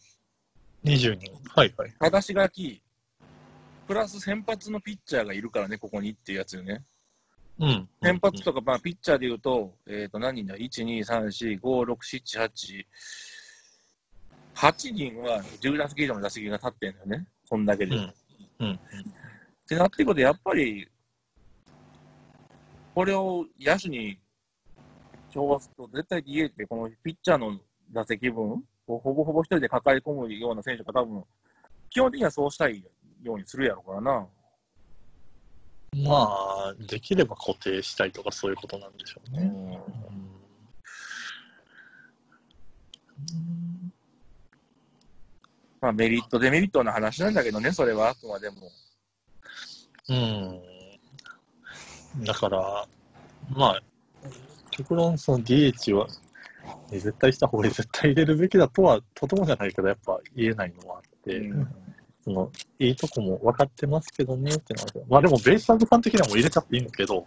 [0.84, 1.32] 20人。
[1.54, 1.92] はいはい。
[1.98, 2.82] ただし書き、
[3.86, 6.82] プラス先発のピッチャーがいるからね、ここにっていうやつよね。
[7.58, 7.88] うん。
[8.02, 12.86] 先発とか、まあ、ピッチャーで言うと、えっ、と、何人だ ?1、2、3、4、5、6、7、8。
[14.54, 17.26] 8人は10打席以上の打席が立ってんだよね。
[17.48, 17.96] こんだけで。
[17.96, 18.14] うん
[18.60, 18.72] うん。
[18.74, 18.78] っ
[19.68, 20.88] てなってくると、やっぱり、
[22.94, 24.18] これを野手に
[25.30, 27.58] 調和すると、絶対 DA ってこのピッチャーの
[27.92, 28.52] 打席分
[28.86, 31.24] をほぼほぼ一人で抱え込むような選手が多分、
[31.90, 32.84] 基本的にはそうしたい
[33.22, 34.26] ようにするやろからな。
[36.06, 36.12] ま
[36.70, 39.42] あ、できれば固定したいとかそういうことなんでしょうね。
[39.42, 40.44] うんうん
[45.80, 48.56] まあ、メリット、デメリットの話なんだけどね、それはあくまでも。
[50.08, 50.73] うん。
[52.20, 52.86] だから、
[53.50, 53.82] まあ、
[54.70, 61.68] 極論その DH は、ね絶対した方が絶対入れるべきだとは、とてもじゃないけど、やっぱ言えないのはあって、うん
[62.24, 67.26] その、いいとこも分かってますけどねってなるまあでも、ベイスターズファン的にはもう入れちゃっていいんだけど、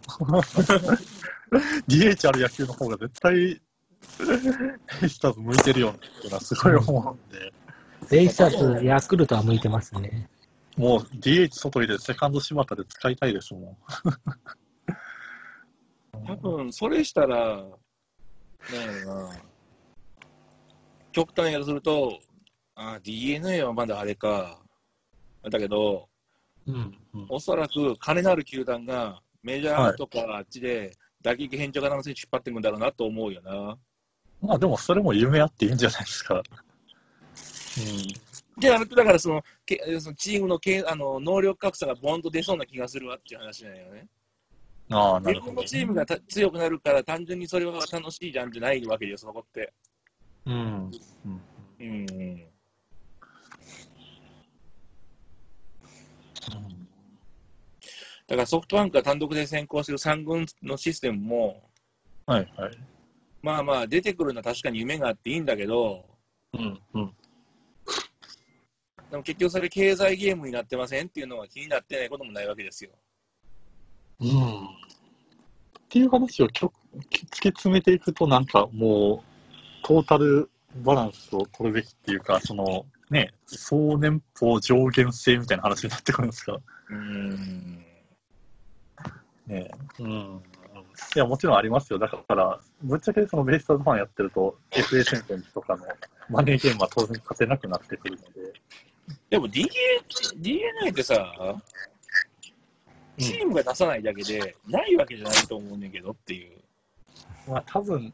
[1.88, 3.52] DH ある野球の方が絶対、ベ
[5.06, 7.54] イスターズ向いてるよっていうのはすごい思うんで、
[8.10, 10.28] ベイスターズ、ヤクルトは向いてますね。
[10.78, 13.78] もう DH 外入れてセカンド柴田で使いたいですもん。
[16.26, 17.72] 多分、それしたら、なんや
[19.06, 19.42] ろな。
[21.12, 22.20] 極端やとすると、
[22.76, 24.60] あ DNA はまだあれか。
[25.50, 26.08] だけど、
[26.68, 26.98] うん。
[27.14, 30.92] うん、おそらく金のある球団がメジャーとかあっちで
[31.22, 33.78] 打撃返上型の選手引っ張っていくんだろうなと思うよな。
[34.42, 36.44] まあでもそれも夢あっていいんじゃないですか。
[38.60, 44.08] で、あのだからそのけそのチームのけあの能力格差がボンと出そうな気がするわっていう話なんよね。
[44.90, 44.96] うん。
[44.98, 45.64] ああ、な自るほど分の。
[45.66, 49.74] チームがた強くなるから単純にそれは楽しいじゃんじゃないわけですよ、そこって。
[50.46, 50.56] うん。
[50.56, 51.42] うん
[51.80, 52.48] うんうん。
[58.28, 61.64] だからソフトバンクが単独で先行する3軍のシステムも、
[62.26, 62.72] はいはい。
[63.42, 66.06] まあまあ出てくるのは確かに夢があっていいんだけど、
[66.54, 67.14] うんうん。
[69.10, 72.92] でも結局それ経済ゲームになってませんっていうのは気になってないこともないわけですよ。
[74.20, 74.66] うん。
[74.66, 74.68] っ
[75.90, 80.50] ていう話をきょ突き詰めていくと、なんかもう、トータル
[80.84, 86.58] バランスを取るべきっていうか、その、ね、総年俸上限制みたいな話になってくるんですか？
[86.90, 87.86] うん。
[89.48, 90.42] ねうん。
[91.16, 92.00] いや、もちろんありますよ。
[92.00, 95.86] だから、ぶっちゃけそのベイスターズファンやってると、FA 戦線とかの
[96.30, 98.54] マネーゲームは当然勝てなくなってくるので。
[99.30, 99.66] でも DA
[100.38, 101.34] DNA ってさ、
[103.18, 106.58] チームが出さないだけで、ないわけじゃないと思うねんけどっていう。
[107.48, 108.14] まあ多分、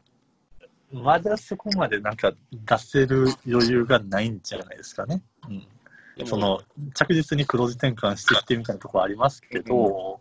[0.92, 5.22] まだそこまでなんか出せる余裕がないんじゃないですかね。
[5.48, 6.26] うん。
[6.26, 6.60] その、
[6.94, 10.20] 着実に黒字転換してきてみたいなところありますけど、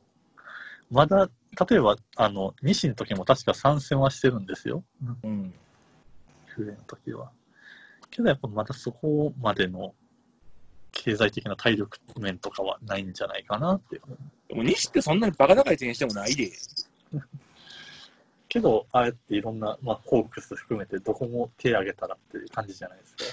[0.89, 1.29] まだ、
[1.69, 4.83] 例えば、あの、西の時も確か参戦はしてるんですよ。
[5.23, 5.53] うん。
[6.47, 7.31] 冬の時は。
[8.09, 9.95] けどやっぱまだそこまでの
[10.91, 14.01] 経済的な体力面とかはないんじゃないかなっていう。
[14.53, 16.51] でも西ってそんなにバカ高い点してもないで。
[18.47, 23.23] けど、ああやっていろんな、まあ、ホークス含めてどこも手挙げたらっていう感じじゃないですか。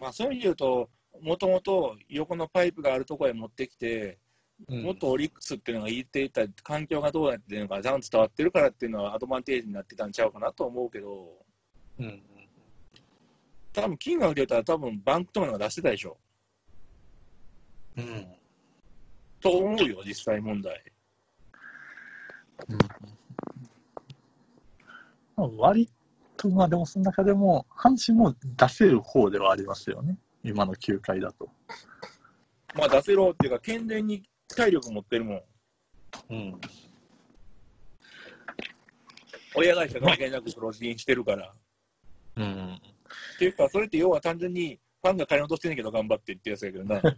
[0.00, 0.88] まあそういう意味で言うと、
[1.20, 4.18] もともと横のパイプがあるところへ持ってきて、
[4.68, 11.28] うんもっとオリックスっていうのが言っていた環境がどうなってるのか、ちゃんと伝わってるからっていうのはアドバンテージになってたんちゃうかなと思うけど、
[11.98, 12.22] うんうん
[13.72, 16.16] 多分金額で言ったら多分バンクとかのが出してたでしょ。
[17.96, 18.37] うん
[19.40, 20.82] と思うよ、実際問題。
[25.36, 25.88] まあ、割
[26.36, 30.18] と、まあでもその中でも、阪神も出せる方ではありますよね。
[30.42, 31.48] 今の球界だと。
[32.74, 35.42] まあ出せろっていうか、健全に体力持ってるもん。
[36.30, 36.60] うん。
[39.54, 41.52] 親会社関係なくプロしてるから。
[42.36, 42.74] うん。
[42.74, 47.00] っていうか、それって要は単純にファンが金落としてんねんけど頑張ってってやつやけどな。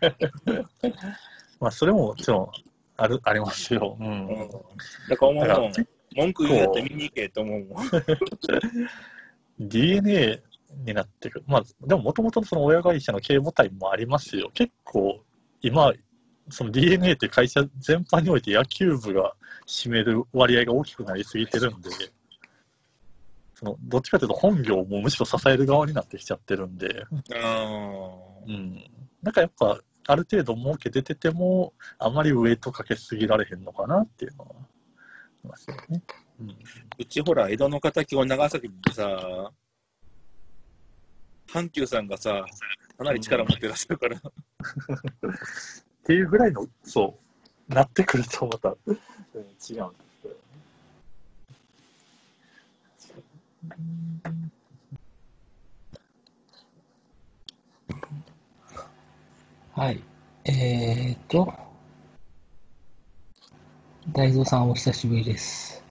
[1.60, 2.48] まあそれももちろん
[2.96, 3.96] ある、ありますよ。
[4.00, 4.04] う。
[4.04, 4.38] うんん。
[5.08, 5.72] だから思うもん。
[6.16, 7.90] 文句言うんやったら見に行けって思うもん。
[9.58, 10.42] DNA
[10.84, 11.44] になってくる。
[11.46, 14.50] まあ、でももともとその親会社の経営母体もありますよ。
[14.54, 15.22] 結構、
[15.60, 15.92] 今、
[16.48, 19.34] その DNA って会社全般において野球部が
[19.66, 21.90] 占める割合が大きくなりすぎてるんで、
[23.54, 27.04] そのどっちかというと本業もむしろ支える側になってきちゃってるんで、
[27.34, 28.00] あ
[28.46, 28.84] うん。
[29.22, 29.78] なんかやっぱ、
[30.10, 34.54] ある程度儲け出てても、あまりウェイトかけすぎられへんのかなっていうのは、あ
[35.44, 36.02] りますよね。
[36.40, 36.58] うん。
[36.98, 39.52] うちほら、江戸の敵を長崎でさ、
[41.48, 42.44] 阪急さんがさ、
[42.98, 44.16] かなり力持ってらっしゃるから。
[44.16, 44.20] っ
[46.02, 47.16] ていうぐらいの、そ
[47.70, 49.78] う、なってくるとまた、うん違うんです
[50.22, 50.40] けどね。
[59.80, 60.02] はい。
[60.44, 61.50] えーと、
[64.12, 65.82] 大蔵さんお久しぶりです。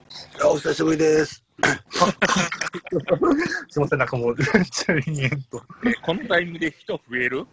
[0.44, 1.44] お久しぶりです。
[3.68, 5.60] すいません、なんかもう、めっちゃ延々と。
[5.84, 7.44] えこのタイミングで人増える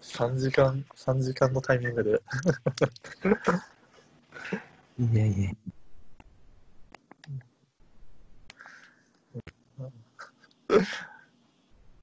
[0.00, 2.22] ？3時間、3時間のタイミングで。
[5.00, 5.56] いえいえ。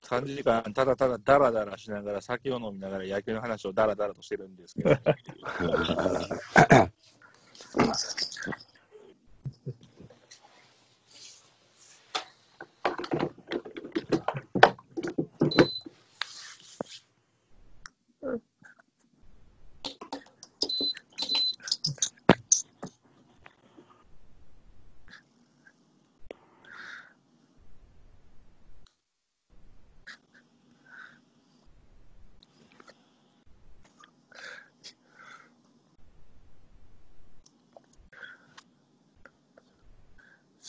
[0.08, 4.96] 3時間、ただただだらだらしながら、酒を飲みながら野球の話をだらだらとしてるんですけど、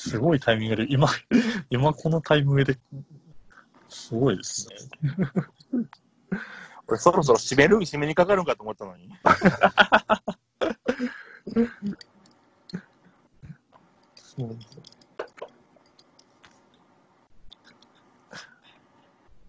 [0.09, 1.09] すごいタイミングで、今、
[1.71, 2.79] 今このタイミングで、
[3.89, 4.77] すごいですね。
[6.87, 9.11] 俺そろそろ締める締めにかかるんかと思ったのに。
[14.15, 14.57] そう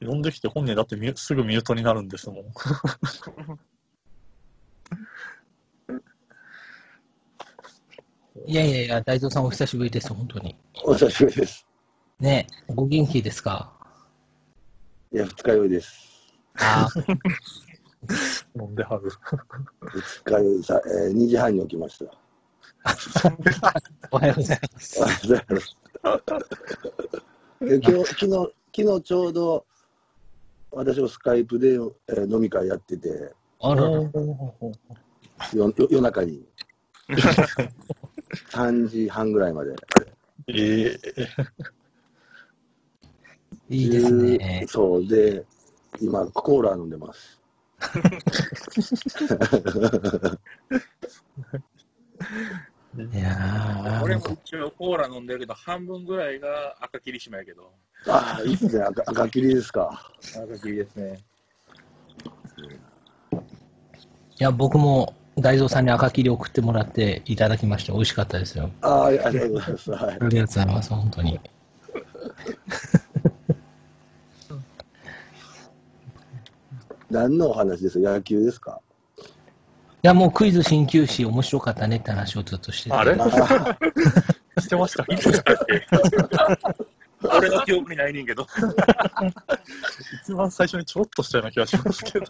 [0.01, 2.45] 呼んできて本人だってすぐミュートになるんですもん。
[8.49, 10.55] いやいやいや、大蔵さんお久しぶりです、本当に。
[10.83, 11.67] お久しぶりです。
[12.19, 13.71] ねご元気ですか？
[15.13, 16.33] いや、二日酔いです。
[16.57, 16.87] あ
[18.59, 19.11] 飲んではる。
[19.93, 22.05] 二日酔いさ、えー、2時半に起きました。
[24.09, 25.03] おはようございます。
[25.03, 25.59] ありがとう
[26.01, 26.49] ございます
[27.69, 29.63] で今日、昨日、昨日ちょうど、
[30.71, 31.73] 私もスカイプで、
[32.07, 33.83] えー飲み会やってて、あら
[35.53, 36.43] 夜中に。
[38.51, 39.75] 3時半ぐらいまで。
[40.47, 40.53] え
[40.93, 40.99] え
[43.69, 44.65] いいですね。
[44.67, 45.07] そう。
[45.07, 45.45] で、
[46.01, 47.39] 今、コーラ飲んでます。
[52.97, 57.71] いやー俺も一応コーラ飲んでるけど、半分ぐらいが赤霧島やけど。
[58.07, 58.83] ああ、いいっすね。
[58.83, 60.11] 赤赤切りですか。
[60.35, 61.19] 赤霧ですね。
[63.31, 68.71] いや、僕も大蔵さんに赤切り送ってもらっていただきまして、美味しかったですよ。
[68.81, 69.91] ああ、ありがとうございます。
[69.91, 70.03] はい。
[70.03, 71.35] ありがとうございます、本当に。
[71.35, 71.39] い
[77.09, 78.79] 何のお話です野球ですか？
[80.01, 82.95] や、もうクイズ鍼灸師面白かったねって話をずっとしてて。
[82.95, 83.15] あれ？
[83.19, 83.27] あ
[84.61, 85.05] してました？
[87.37, 88.47] 俺の記憶にないねんけど。
[90.23, 92.25] 一番最初にちょろっとしたような気がしますけど。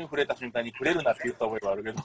[0.00, 1.98] 一瞬触れた瞬間に触れるなって言った覚えがあるけど。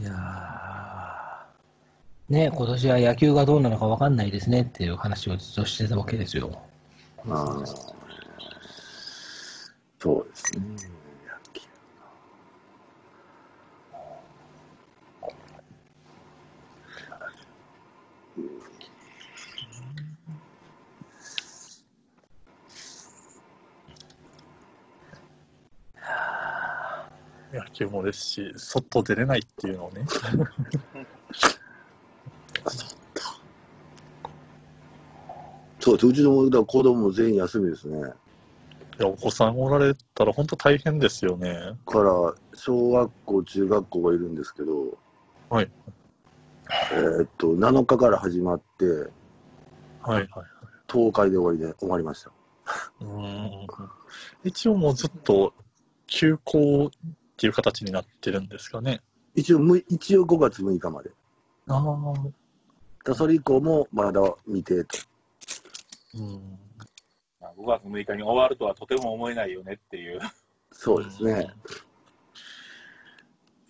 [0.00, 6.50] いやーね今年は野球がどうなのか分かんないですねっていう話をずっとしてたわけですよ。
[7.28, 7.66] ああ
[10.00, 10.91] そうですね。
[27.52, 30.04] 野球もですし、外出れないっていうのをね。
[35.80, 36.06] そうです。
[36.06, 37.98] うちの子供も全員休みですね。
[38.98, 41.76] いや、お子さんおられたら本当大変ですよね。
[41.86, 44.96] から、小学校、中学校がいるんですけど、
[45.50, 45.70] はい。
[46.92, 48.84] えーっと、7日から始まって、
[50.02, 50.28] はいはい。
[50.88, 52.30] 10日で終わりで終わりました。
[53.00, 53.66] うーん
[54.44, 55.52] 一応もうずっと
[56.06, 56.90] 休校
[57.42, 59.00] っていう形になってるんですかね。
[59.34, 61.10] 一応む、一応5月6日まで。
[61.66, 62.12] あ
[63.04, 63.14] あ。
[63.16, 64.98] それ以降もまだ未定と。
[66.14, 66.58] うん。
[67.40, 70.20] まあ5月6日に終わるとはとても思えないよねっていう。
[70.70, 71.52] そうですね。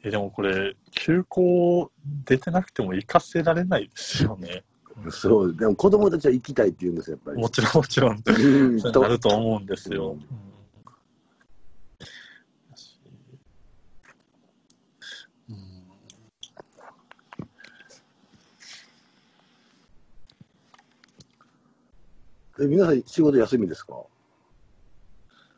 [0.05, 1.91] え、でもこれ、休校
[2.27, 4.65] 出てなくても行かせられないですよね。
[5.09, 5.57] そう。
[5.57, 7.41] でも子供たちは行きたいって言うんですよ、やっぱり。
[7.41, 8.23] もちろんもちろん。
[8.23, 10.11] なると思うんですよ。
[10.11, 10.52] うんうん
[22.61, 23.95] え皆さん仕事休みですか？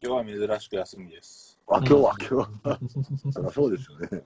[0.02, 1.58] 今日は珍しく休みです。
[1.66, 2.78] あ、今日は、今日は。
[3.32, 4.22] そりゃそうですよね。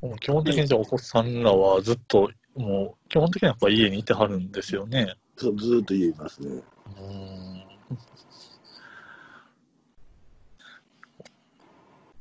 [0.00, 5.14] もう基本的にじゃあお子さんらはずっと、もう基本的にはやっぱ家にいてはるんですよね。
[5.36, 6.62] そう、ずーっと家いますね。
[6.98, 7.33] うん。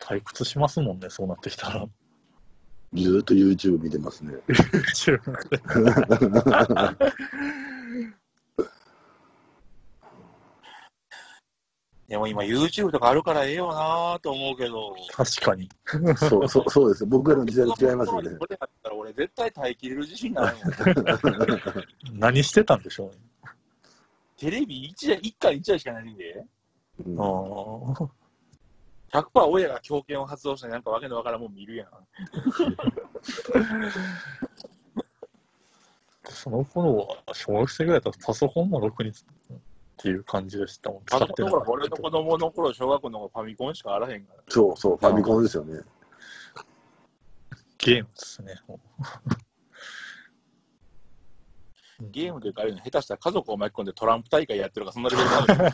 [0.03, 1.87] 退屈しますもんね、そうなってきたら。
[2.93, 4.33] ずーっと YouTube 見てますね。
[12.09, 14.93] でも今 YouTube とかあるからええよなと思うけど。
[15.11, 15.69] 確かに。
[16.17, 17.05] そう、そう、そうです。
[17.05, 18.37] 僕らの時代と違いますよね。
[18.37, 20.59] これだったら俺絶対耐えきれる自信ないも
[22.13, 22.19] ん。
[22.19, 23.15] 何してたんでしょうね。
[24.37, 26.45] テレビ 1, 1回1台しかないんで。
[27.05, 28.22] うんああ。
[29.13, 31.89] 100%親が強権を発動してなんかわけのわからんもん見るやん。
[36.25, 39.13] その頃は、小学生ぐらいだとパソコンもろくにっ
[39.97, 41.03] ていう感じでしたもん。
[41.05, 44.43] 使ってなかった俺の子供の頃、小学校の頃ファミコンしかあらへんから。
[44.47, 45.81] そうそう、ファミコンですよね。
[47.77, 48.55] ゲームですね。
[52.11, 55.71] ゲームというか、あれいうの下手したら家族を巻き込んでトランプ大会やってるとか、そんなレベルなのに、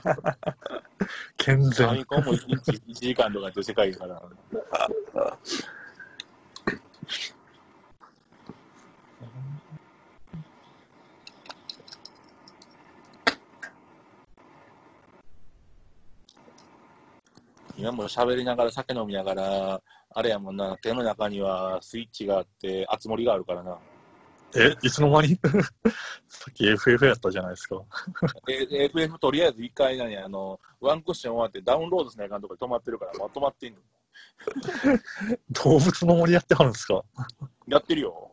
[1.38, 2.06] 健ファ全ミ。
[2.06, 4.22] コンも1日1時間とかっていう世界だから。
[17.78, 19.82] 今も喋りながら酒飲みながら、
[20.14, 23.80] あれやもんな、手の中にはスイッチがあって、熱盛があるからな。
[24.56, 25.36] え、いつの間に？
[26.28, 27.82] さっき FF やったじゃないですか。
[28.50, 30.18] え FF とりあえず一回何？
[30.18, 33.80] あの、ワンクッション終わってダウンロードしないかんとかで止まってるから、まとまってんの。
[35.64, 37.04] 動物の森やってはるんですか？
[37.68, 38.32] やってるよ。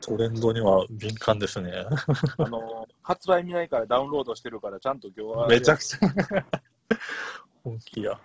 [0.00, 1.72] トレンドには敏感ですね。
[2.38, 5.48] あの、発売見ないからダウンロードしてるから、ちゃんと今日は。
[5.48, 5.98] めちゃくちゃ。
[7.62, 8.14] 本気や。
[8.14, 8.18] っ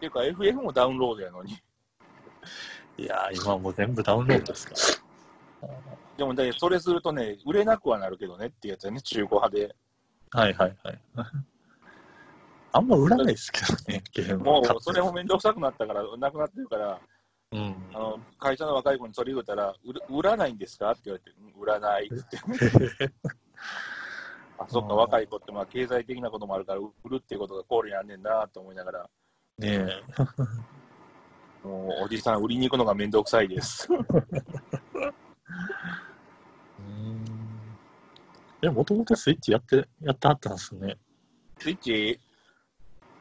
[0.00, 1.56] ていうか、FF もダウンロードやのに。
[2.96, 4.74] いやー、今もう全部ダウンロードですか
[6.16, 9.74] でも、ね、それするとね、売れなくはなるけどねっていうやつやね、中古派で。
[10.32, 10.40] ら。
[10.40, 10.98] はいはいはい。
[12.72, 17.00] あんま売らないですけどね、ゲームもはう、それもめんどくさくなったから、なくなってるから、
[17.52, 17.74] うん。
[17.94, 19.74] あの会社の若い子にそれ言うたら、
[20.10, 22.38] 売らないんですかって言われて、うん売らないって。
[24.58, 29.10] あ、そっか、若い子ってまあ経済的なこともあるから、売るっていうことが考慮にあんねんなと思いながら、
[29.58, 30.02] ねえ。
[31.68, 33.88] もうおじさん売りに行くのがめんどくさいです。
[33.90, 33.96] う
[36.82, 37.24] ん。
[38.62, 40.96] え、もともとスイッチやって、やってはったんですね。
[41.58, 42.18] スイッチ、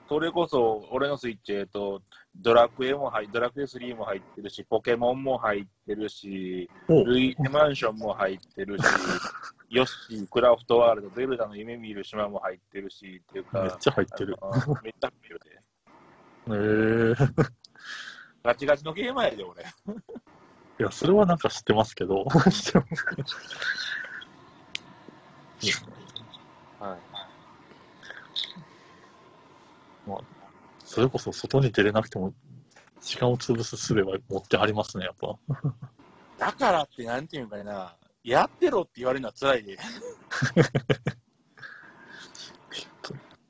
[0.08, 2.02] それこそ、俺のスイッチ、えっと、
[2.36, 8.84] ドラクエも入ドラクエ3も入ってるし、ポケモンも入ってるし、おルイマンションも入ってるし、
[9.70, 14.38] ヨッシー、クラフトワールド、ゼルダの夢見る島も入ってるし、っていうか、めっちゃ入ってる。
[14.82, 15.58] めっちゃ入ってるで。
[16.50, 16.54] へ
[17.12, 17.67] え
[18.48, 19.62] ガチガチのゲームやで、俺。
[19.62, 19.66] い
[20.80, 22.26] や、それはなんか知ってますけど。
[22.50, 23.06] 知ってます
[26.80, 26.98] はい。
[30.86, 32.34] それこそ外に出れなくても、
[33.02, 35.38] 時間を潰す術は持ってはりますね、やっぱ。
[36.38, 39.78] だからって、なんていうんかな、やってろって言われるのは辛いで。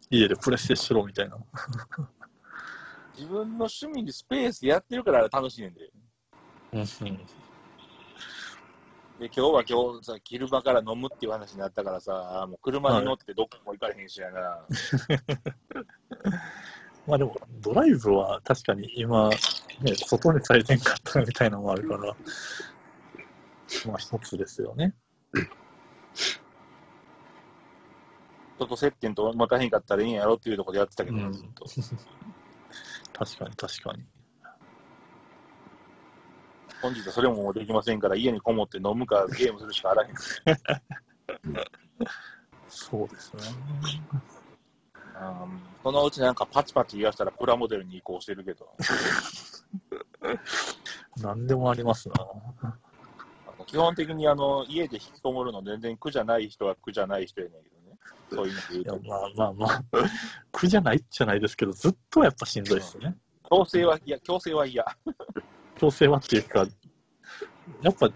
[0.09, 1.37] 家でプレステしろみたいな。
[3.17, 5.89] 自分の趣味にスペースやってるから楽しいねんで。
[9.19, 14.59] で、今日は今日さ、昼間から飲むっていう話になったからさ、もう車に乗ってどっかも行かれへんしやな。
[17.07, 19.37] まあでも、ドライブは確かに今、ね、
[19.95, 22.15] 外にされてんかったみたいなのもあるから、
[23.87, 24.93] まあ一つですよね。
[28.57, 31.65] 人と接点と持たへんかったらいいんやろっていうところでやってたけど、うんずっと
[33.17, 34.05] 確かに確かに。
[36.81, 40.13] 本日はそれもできませんから、家にこもって飲むかゲームするしかあらへん。
[42.67, 43.41] そうですね。
[45.19, 48.69] うんそのうちなんかパチパチ言わしたらプラモデルに移行してるけど、
[51.17, 52.15] 何でもありますな。
[53.65, 57.76] 基本的にあの家で引きこもるの全然苦じゃない人は苦じゃない人やねんけどね。
[58.29, 58.99] そういうので言ういやと。
[59.03, 59.83] まあまあまあ、
[60.51, 63.17] 苦じゃないじゃないですけど、ずっとやっぱしんどいですよね。
[63.49, 64.85] 強制は嫌、強制は嫌。
[65.75, 66.67] 強制はっていうか、
[67.81, 68.09] やっぱ、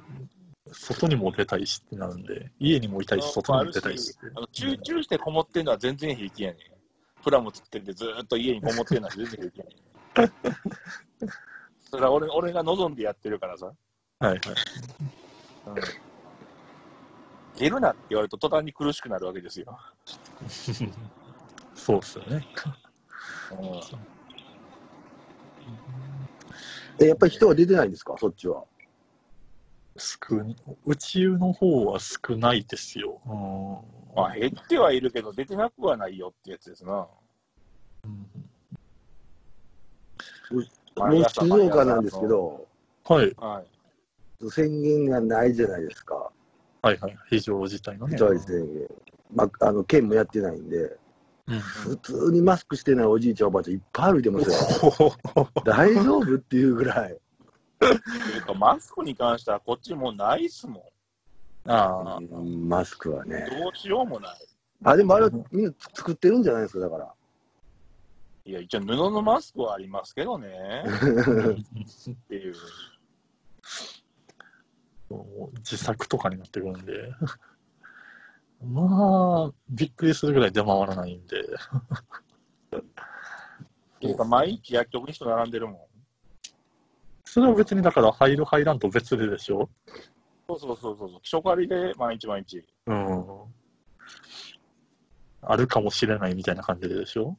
[0.73, 4.15] 外にも出たいしってなるんで、家にもいたいし、外にも出たいし。
[4.35, 7.21] あの集中してこもってんのは全然平気やねん。
[7.23, 10.31] プラモ作っててずーっと家にこもってんのは全然平気やねん。
[11.91, 13.71] それは俺俺が望んでやってるからさ。
[14.19, 14.39] はいはい。
[15.67, 15.71] う
[16.07, 16.10] ん
[17.61, 19.77] 出るなって言われると途端に苦しくなるわけですよ。
[21.75, 22.43] そうっすよね。
[23.51, 23.59] うん
[27.05, 28.63] え、やっぱり人は出てないんですか、そっちは。
[29.97, 30.55] 少ん
[30.85, 33.21] 宇宙の方は少ないですよ。
[33.25, 33.33] うん
[34.15, 37.07] まあ減ってはいるけど出てなくはないよってやつですな。
[38.05, 38.27] うん
[40.51, 40.61] も
[41.19, 42.67] う静岡なんですけど、
[43.05, 43.63] はい、は
[44.41, 44.49] い。
[44.49, 46.31] 宣言がないじゃないですか、
[46.81, 47.17] はいはい。
[47.29, 48.17] 非常事態のね。
[49.33, 50.77] まあ、あの県もやってないんで、
[51.47, 55.13] うん普通にマスクしてないおじいちゃん、おばあちゃんいっぱい歩いてますよ。
[55.65, 57.17] 大丈夫っていうぐらい。
[57.79, 57.91] とい
[58.39, 60.91] うかマスクに関してはこっちもうないっすも
[61.65, 63.39] ああ、うんマスクはねん。。
[63.49, 64.37] どうしようもない。
[64.83, 67.13] あ、でもあれはみんな作ってるんじゃないですか、だから。
[68.45, 70.83] いや、一応布のマスクはありますけどね。
[70.87, 72.55] っていう。
[75.59, 76.93] 自作とかになってくるんで。
[78.63, 81.41] まあ、びっくりするぐらい出回らないんで。
[82.77, 82.81] っ
[83.99, 85.77] ていうか毎日薬局に人並んでるもん。
[87.25, 89.69] それは別にだから入る入らんと別ででしょ？
[90.47, 91.09] そうそうそうそう。
[91.23, 92.65] 初借りで毎日毎日。
[92.87, 93.25] うん。
[95.43, 97.37] あるかもしれないみたいな感じででしょ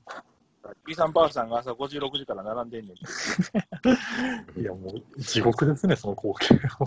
[0.86, 2.96] ？B さんばあさんが朝5時、6時から並んでんねん。
[4.60, 6.86] いやもう地獄ですね、その光景を。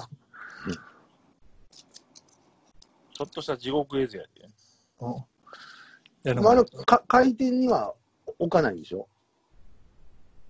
[3.16, 4.42] ちょっとした地獄絵図やで。
[4.42, 4.46] い
[6.24, 7.94] やでもまあ、あのか回転には
[8.40, 9.08] 置かないんでしょ？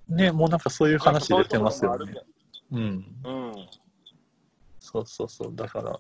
[0.09, 2.13] ね、もうなんかそういう話出てますよね。
[2.72, 2.80] うん。
[2.82, 3.05] うん。
[4.80, 5.55] そうそうそう。
[5.55, 5.99] だから、よ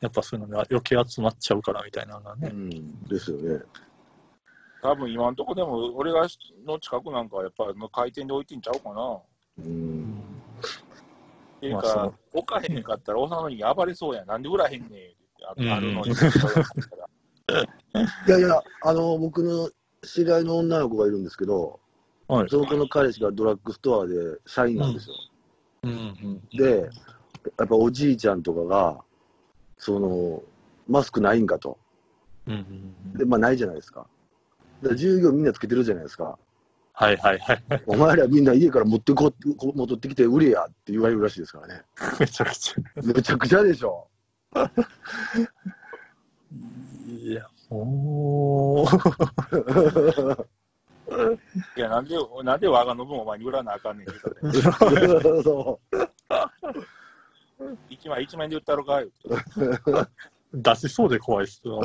[0.00, 2.48] やっぱそういうのが余計集まっちゃうからみたいなのがね。
[2.48, 3.02] ん。
[3.08, 3.64] ですよね。
[4.82, 6.26] 多分今のとこでも、俺が
[6.64, 9.20] の近くなんかはやっぱ回転で置いてんちゃうかな。
[9.58, 10.24] うん。
[11.56, 14.26] っていうかまあ置かへんかったら、幼いに暴れそうやん。
[14.26, 14.90] なんで売らへんねん
[15.46, 16.10] あるのに。
[18.28, 19.70] いやいや、あの、僕の
[20.02, 21.80] 知り合いの女の子がいるんですけど、
[22.28, 22.48] はい。
[22.48, 24.14] その子の彼氏がドラッグストアで
[24.46, 25.14] 社員なんですよ。
[25.82, 26.40] うんうん。
[26.56, 26.88] で、
[27.58, 29.02] やっぱおじいちゃんとかが、
[29.78, 30.42] その、
[30.88, 31.78] マスクないんかと。
[32.46, 34.06] うんうんで、まあないじゃないですか。
[34.82, 36.38] だから従業員みんなつけてるじゃないですか。
[36.92, 37.62] はいはいはい。
[37.86, 41.82] お前らみんな家から持ってここ戻ってきて売れやって言われるらしいですからね。
[42.20, 43.02] めちゃくちゃ。
[43.02, 44.06] めちゃくちゃでしょ。
[47.06, 48.86] いや、もう。
[51.76, 55.06] いや、なんで、なんで我がの分お前に売らなあかんねんって言うたで。
[55.42, 55.80] そ
[57.88, 59.08] 一枚一枚で売ったろかよ。
[60.52, 61.78] 出しそうで怖いっすよ。
[61.78, 61.82] う。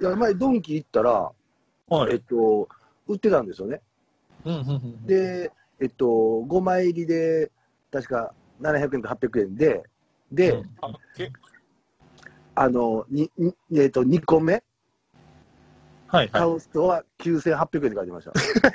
[0.00, 1.32] いや、前ドンキ行ったら、
[1.88, 2.12] はい。
[2.12, 2.68] えっと、
[3.08, 3.80] 売ってたんですよね。
[4.44, 5.50] うんうんうん、で、
[5.80, 7.50] えっと、5枚入りで、
[7.90, 9.82] 確か700円か800円で、
[10.32, 10.76] で、うん
[12.54, 14.62] あの、に、にえっと、2個目？
[16.08, 18.32] はいは買う人は9800円って書いてました。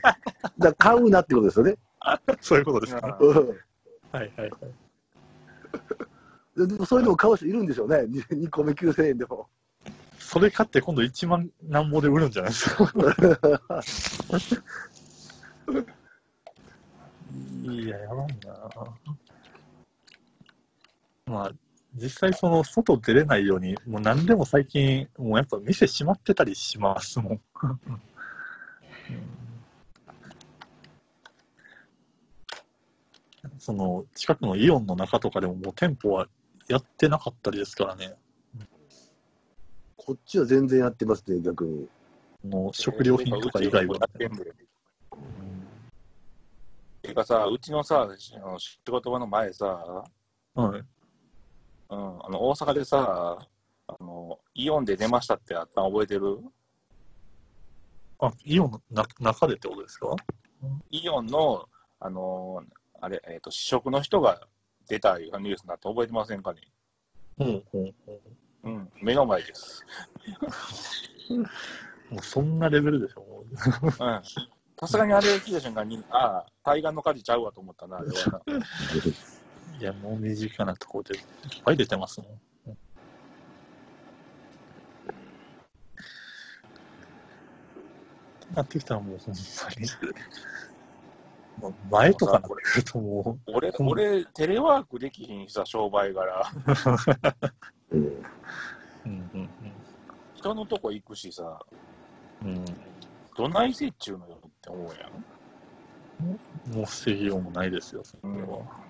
[0.57, 1.73] だ買うなってことですよね。
[1.73, 1.77] い。
[2.41, 3.17] そういうことですか？
[3.21, 3.57] うんうんはい
[4.13, 4.51] はいはい。
[6.57, 7.97] ででもそれでも買う人いるんでしょうね。
[8.33, 9.47] 2個目9000円でも。
[10.17, 12.83] それ買って今度1万何ぼで売るんじゃないですか？
[17.63, 18.69] いや、やばいな。
[21.27, 21.51] まあ、
[21.95, 27.33] 実際その外出れないように、もう何でも最近、もうやっぱ店閉まってたりしますもん。
[27.33, 27.41] うん
[33.59, 36.27] その近くのイオンの中とかでももう店舗は
[36.67, 38.13] やってなかったりですからね。
[39.95, 41.87] こっちは全然やってますね、逆に。
[42.49, 43.99] もう食料品とか以外は。
[44.19, 44.55] 全部
[47.01, 49.65] てかさ、うちのさ、あの仕事場の前さ、
[50.53, 50.83] はい。
[51.89, 53.39] うん、あの大阪でさ、
[53.87, 56.39] あのイオンで出ましたってあったの覚えてる？
[58.19, 60.15] あ、イオンのな中でってことですか？
[60.91, 61.65] イオンの、
[61.99, 62.63] あの
[62.99, 64.41] あれ、えっ、と、試食の人が
[64.89, 66.61] 出たいうニュースになって覚えてませんかね？
[67.39, 67.93] うん、うん、
[68.63, 68.75] うん。
[68.75, 69.85] うん、目の前です。
[72.09, 73.21] もうそんなレベルでしょ？
[73.21, 74.21] もううん。
[74.79, 78.41] さすがにあれ聞いた瞬間に、ああ、対岸の火事ちゃうわと思ったな、あれはな。
[79.79, 81.23] いや、もう身近なところでいっ
[81.63, 82.29] ぱい出てますもん。
[82.31, 82.77] うん
[88.53, 89.41] なってきたらもうほんま
[91.69, 91.77] に。
[91.89, 96.51] 前とかなってくるとも俺、俺、テレワークできひんしさ、商売柄。
[97.91, 98.23] うんう、
[99.05, 99.49] うんうん
[100.33, 101.59] 人のとこ行くしさ、
[102.41, 102.49] うん。
[102.49, 102.65] うん
[103.37, 105.25] どないせっちゅうのよって思うやん。
[106.73, 108.86] もう防ぎようもないですよ、それは。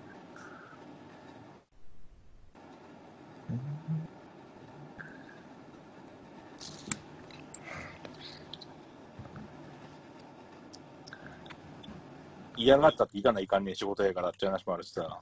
[12.58, 15.20] 嫌がったって行かないかんねん仕事やからって話もあるしさ。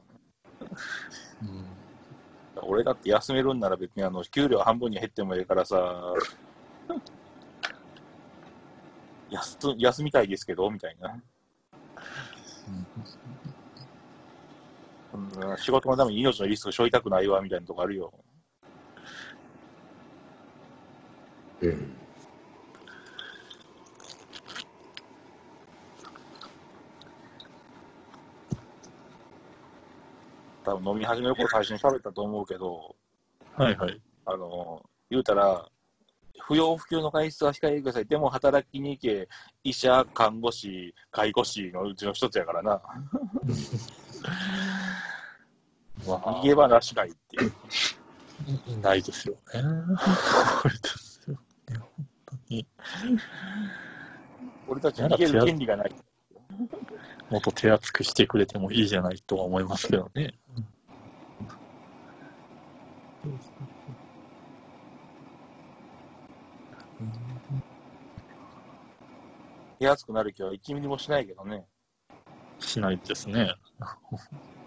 [1.42, 1.66] うん
[2.62, 5.76] 俺だって休めるんなら別にあの給料半分に減ってもいいからさ、
[9.28, 11.20] 休休みたいですけどみたいな。
[15.12, 18.12] うん仕事のために命のリスク背負いたくないわみたいなとこあるよ。
[21.60, 22.05] うん
[30.66, 32.96] 多分飲み始める頃最初に喋ったと思うけど、
[33.56, 34.02] はいはい。
[34.24, 35.64] あの、言うたら、
[36.40, 38.06] 不要不急の外出は控えてください。
[38.06, 39.28] でも働きに行け、
[39.62, 42.82] 医者、看護師、介護士のうちの一つやからな。
[46.04, 47.52] ま逃げ場なしないっていう。
[48.82, 49.40] あ、ないですよね。
[50.62, 51.36] これですよ
[51.68, 52.66] ね、本当に。
[54.66, 55.94] 俺たち逃げる権利がない。
[57.30, 60.34] もっと手厚くしてくれてもいいじゃないとは思いますけどね。
[69.78, 71.64] 手厚くなる気は1ミリもしないけどね。
[72.58, 73.54] しないですね。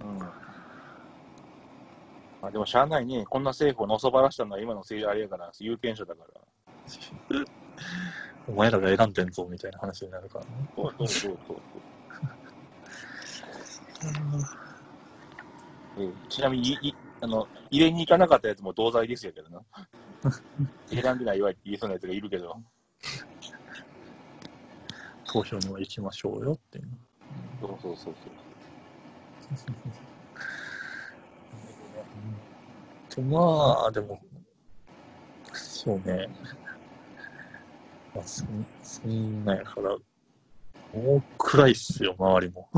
[0.04, 0.18] うん。
[0.20, 0.36] ま
[2.44, 3.26] あでもしゃあないね。
[3.26, 7.46] こんな政府をのそばらしたのは今の政治あれやから、有権者だから。
[8.48, 10.52] お前らが選んでんぞみたいな話になるからね。
[10.76, 11.89] そうそうそうそう。
[15.98, 19.62] えーちなみにいいあの、入れに行かなかったやつも同罪ですよけどな。
[20.88, 22.62] 選んでないわいって言いそうなやつがいるけど。
[25.26, 26.90] 投票には行きましょうよっていう。
[27.62, 28.16] そうそうそう
[33.10, 34.22] とまあ、でも、
[35.54, 36.30] そうね。
[38.16, 39.98] まあ、そんそんなんやから、
[40.94, 42.68] もう暗いっすよ、周りも。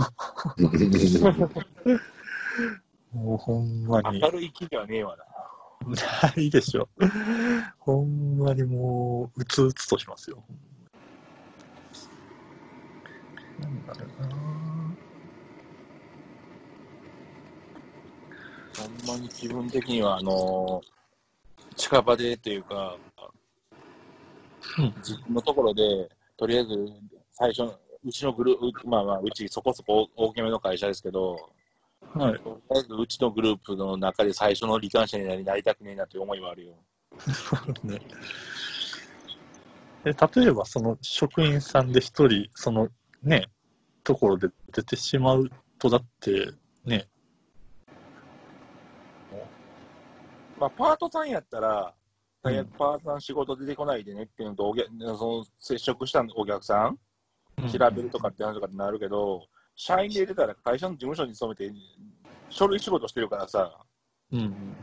[3.11, 4.01] もうほんま。
[4.01, 4.19] に。
[4.19, 5.25] 明るい気ではねえわな。
[6.33, 6.87] ないでしょ。
[7.79, 10.43] ほんまにもう、うつうつとしますよ。
[13.59, 14.27] なんだろうな。
[18.77, 21.01] ほんまに気分的には、あのー
[21.75, 22.97] 近場でというか、
[24.77, 26.69] うん自分のところで、とりあえず
[27.31, 31.37] 最初の、うちのグループ、まあまあ、うちそこそこ大きめの会社ですけど、
[32.13, 32.41] はい。
[32.89, 36.73] うちのグループの中で最初の罹患者になりなりたくねえなという思いはあるよ。
[37.83, 38.01] ね。
[40.03, 42.89] で例えば、その職員さんで一人、その
[43.21, 43.49] ね、
[44.03, 46.51] ところで出てしまうと、だって、
[46.83, 47.07] ね、
[50.59, 51.93] まあ、パートさんやったら、
[52.43, 56.99] パートさん仕事出てこないでねっていうのと、お客その接触したお客さん、
[57.69, 61.71] 調べるとかって話とかってなるけど、社員で入れたら会社の事務所に勤めて、
[62.49, 63.71] 書類仕事してるからさ、
[64.31, 64.75] うん。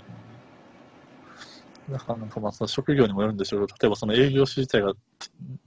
[1.89, 4.93] だからなんかまあその職業にもよるんでしょうけど、例えばその営業士自体が、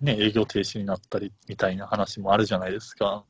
[0.01, 3.23] ね、営業停止になったりみたいな話もあるじゃないですか。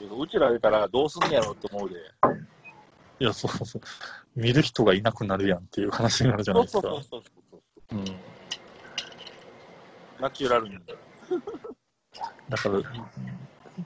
[0.00, 1.94] うちら出たらどうすんねやろって思うで。
[3.20, 3.82] いや、そうそう。
[4.34, 6.80] 見る人がいなくなるやんっていう話になるじゃないですか。
[6.82, 7.96] そうそうそうそう。
[7.96, 8.04] うん。
[10.22, 10.78] ナチュラルに。
[12.48, 12.80] だから、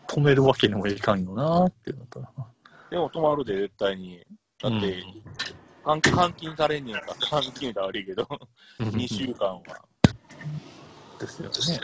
[0.07, 2.23] 止めるわけにもいかんよなっていうのと。
[2.91, 4.23] でも止まるで、絶対に。
[4.61, 5.03] だって、
[5.87, 8.29] 監監禁されんねんから、監禁だ悪いけど、
[8.81, 9.63] うん、2週間は。
[11.19, 11.81] ですよね。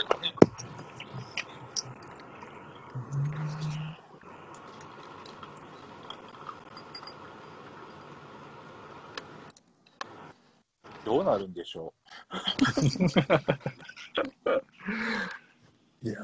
[11.05, 11.94] どうなるんでしょ
[16.03, 16.14] いや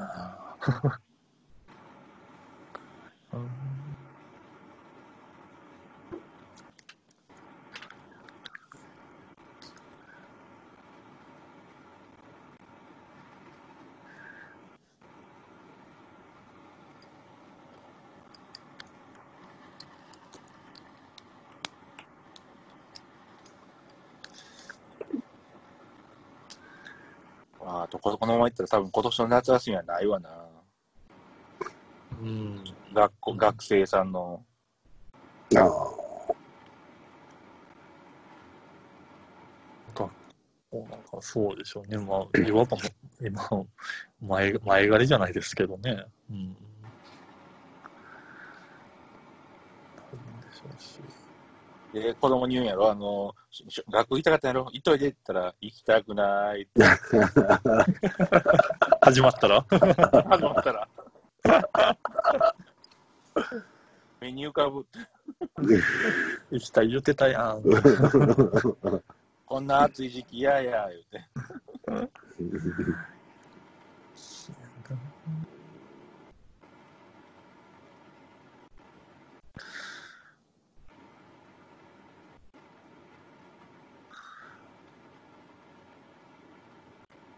[0.59, 0.99] ー
[27.99, 30.29] とここのままいったら多分今年の夏休みはないわな。
[32.21, 32.63] うん。
[32.93, 34.43] 学校、学生さんの。
[35.55, 35.99] ああ。
[40.71, 41.97] なんかそうでしょうね。
[41.97, 42.83] まあ、いわばも
[43.21, 43.49] 今、
[44.21, 46.05] 前、前借りじゃないですけどね。
[46.29, 46.55] うん。
[50.15, 50.99] なんでしょうし。
[51.93, 53.33] で、子供に言うんやろ、あの、
[53.91, 56.83] 学校行きたかったんやろ、行っといでって言ったら、行きたくないって
[59.01, 59.65] 始まったら？
[59.69, 60.87] 始まったら。
[64.21, 64.85] 目に浮かぶ。
[66.51, 67.63] 行きたい言ってたやん。
[69.45, 71.25] こんな暑い時期嫌や、言うて。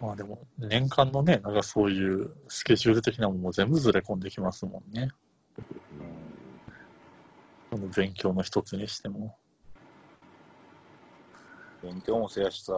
[0.01, 5.09] まあでも、年間のね、なんかそういうスケジュール的なものも全部ずれ込んできますもんね。
[7.71, 9.37] その勉強の一つにしても。
[11.83, 12.73] 勉強もせやしさ、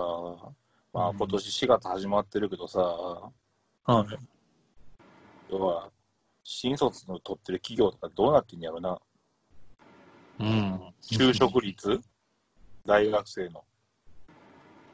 [0.93, 3.32] まあうん今年4月始まってるけどさ、は
[3.88, 4.17] い。
[5.49, 5.89] 要は、
[6.43, 8.99] 新卒の取ってる企業とかどうなってんやろな。
[10.39, 10.93] うん。
[11.01, 12.01] 就職率？
[12.86, 13.63] 大学生の。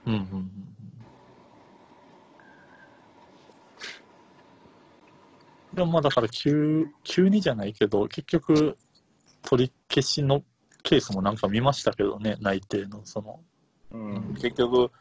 [0.05, 0.68] うんうんうん。
[5.79, 8.77] でもまあだから急、急にじゃないけど、結局、
[9.43, 10.43] 取り消しの
[10.83, 13.39] ケースもなんか見ましたけどね、内定の、その、
[13.91, 14.91] うん、結局、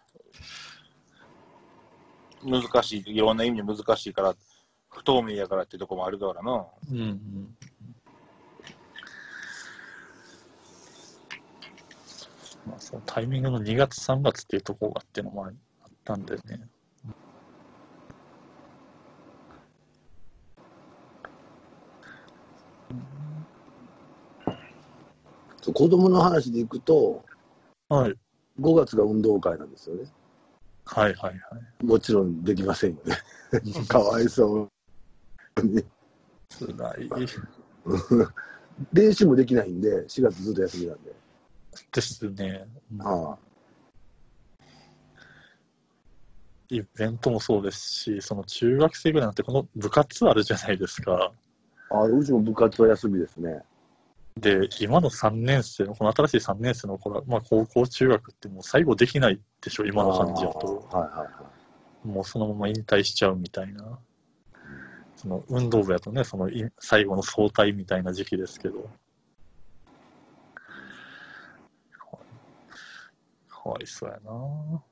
[2.44, 4.36] 難しい、いろんな意味で難しいから、
[4.88, 6.64] 不透明やからってとこもあるからな。
[6.92, 7.56] うんうん。
[12.68, 15.52] まあ、そのタイミングの2月、3月っていうところがっていうのもあっ
[16.04, 16.68] たんでね。
[25.72, 27.24] 子供の話でいくと、
[27.88, 28.14] はい。
[28.60, 30.04] 5月が運動会なんですよね。
[30.84, 31.84] はいはいはい。
[31.84, 33.16] もちろんできませんよね。
[33.88, 34.68] かわいそ
[35.56, 35.84] うに。
[36.50, 37.10] 辛い
[38.92, 41.14] 練習もできないんで、4月ずっと休みなんで。
[41.92, 42.66] ですね。
[43.00, 43.38] ああ
[46.70, 51.32] イベントもそうですし、その中学生ぐらいになって、この部活あるじゃないですか。
[51.90, 53.62] あうちも部活は休みですね。
[54.40, 60.86] で、今の3年生の、この新しい3年生の子ら、まあ高校、中学ってもう最後できないでしょ、今の感じだと。
[60.90, 61.26] はいはいは
[62.04, 62.08] い。
[62.08, 63.98] もうそのまま引退しちゃうみたいな。
[65.16, 68.88] その運動部やとね、そのい最後の総体みたいな時期ですけど。
[73.48, 74.82] かわいそうやな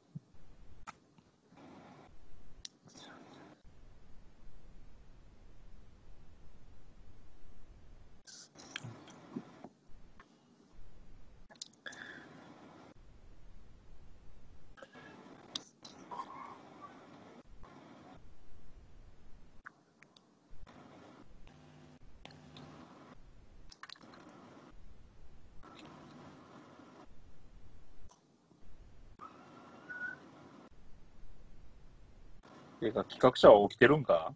[32.87, 34.33] ていうか、企画者は起きてるんか？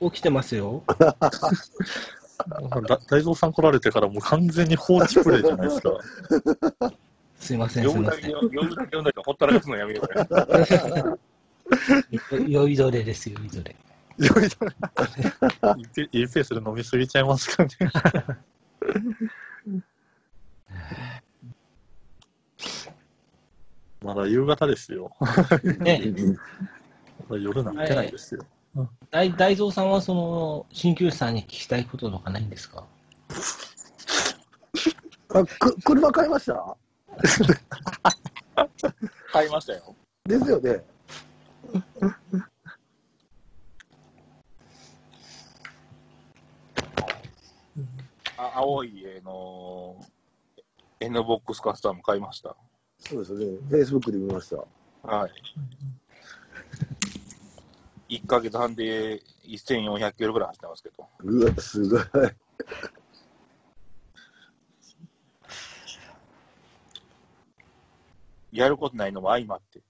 [0.00, 0.82] 起きてますよ。
[0.86, 1.16] だ
[3.08, 5.90] 大蔵さん来られてからもう完全に放置プレイじゃないですか。
[7.38, 8.22] すいません、すいません。
[8.22, 10.06] だけ読むだけ読んだりほったらかすのやめよう
[12.38, 12.46] よ。
[12.46, 13.74] 酔いどれです、酔いどれ。
[14.18, 14.30] いい
[15.88, 17.70] ペいいペースで飲みすぎちゃいますかね。
[24.02, 25.10] まだ夕方ですよ。
[25.78, 26.02] ね、
[27.30, 28.44] 夜なってないですよ。
[29.10, 32.84] 大大蔵さんはその鍼灸師さんに聞きたいこととかないんですか？
[35.30, 36.76] あく車買いました？
[39.32, 39.94] 買いましたよ。
[40.24, 40.84] ですよね。
[48.38, 49.96] あ青い絵の
[51.00, 52.54] N ボックスカスタム買いました。
[52.98, 53.46] そうですよね。
[53.70, 54.56] フェイスブックで見ました。
[55.08, 55.30] はい。
[58.08, 61.08] 1ヶ月半で1400キロぐらい走ってますけど。
[61.20, 62.02] うわ、すごい。
[68.52, 69.80] やることないのも相まって。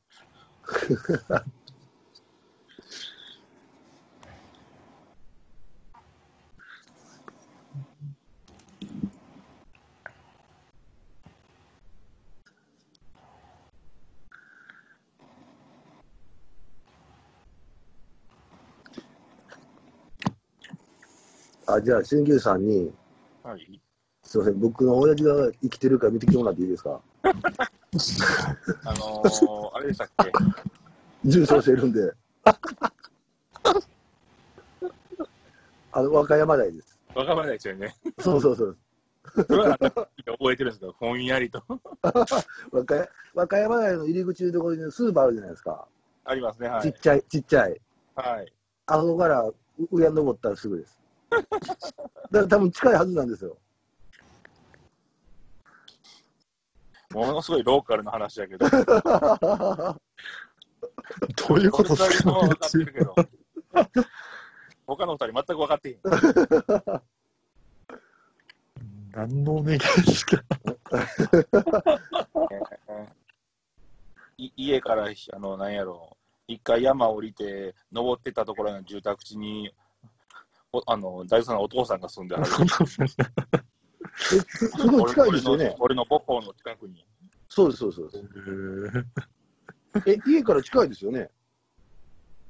[21.67, 22.93] あ、じゃあ、鍼灸師さんに、
[23.43, 23.81] はい。
[24.23, 27.01] すいません、僕の親父が生きてるか見てきてもらっていいですか？
[28.85, 30.33] あのー、あれでしたっけ？
[31.25, 32.13] 重症してるんで。
[35.93, 36.99] あの、和歌山大です。
[37.15, 37.95] わからないですよね。
[38.19, 38.77] そうそうそう。
[39.49, 41.63] それ覚えてるんですけど、ぼんやりと。
[42.03, 45.87] 和歌山和歌山大の入り口のところにスーパーあるじゃないですか。
[46.25, 46.83] ありますね、はい。
[46.83, 47.81] ちっちゃい、ちっちゃい。
[48.15, 48.53] はい。
[48.87, 49.55] あそこからう
[49.91, 51.01] 上に登ったらすぐです。
[51.31, 51.47] だか
[52.31, 53.57] ら多分近いはずなんですよ。
[57.13, 58.67] ものすごいローカルな話だけど。
[61.49, 63.15] どういうことですか俺二人とも分かってるけど。
[64.87, 65.99] 他の二人全く分かってへん。
[69.13, 70.43] 何のお願いですか？
[74.39, 76.17] い家から、あの、なんやろう、
[76.49, 79.86] 一回山降りて、登ってたところの住宅地に、お
[80.87, 82.47] あの、大豆さんのお父さんが住んではる。
[84.33, 86.05] えすすごい近いですよね俺の。
[86.05, 87.07] 母校の近くに。
[87.49, 88.01] そうです、そうです。
[88.01, 88.13] そう
[90.05, 91.31] ですえ、家から近いですよね。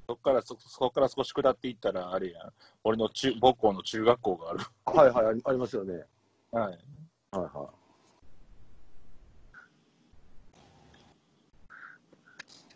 [0.08, 2.52] そこから、そそこから少し下っていったら、あれやん。
[2.84, 4.60] 俺の中母校の中学校がある。
[4.84, 6.04] はいはい、ありますよね。
[6.52, 6.72] はい。
[6.72, 6.78] はい
[7.38, 7.70] は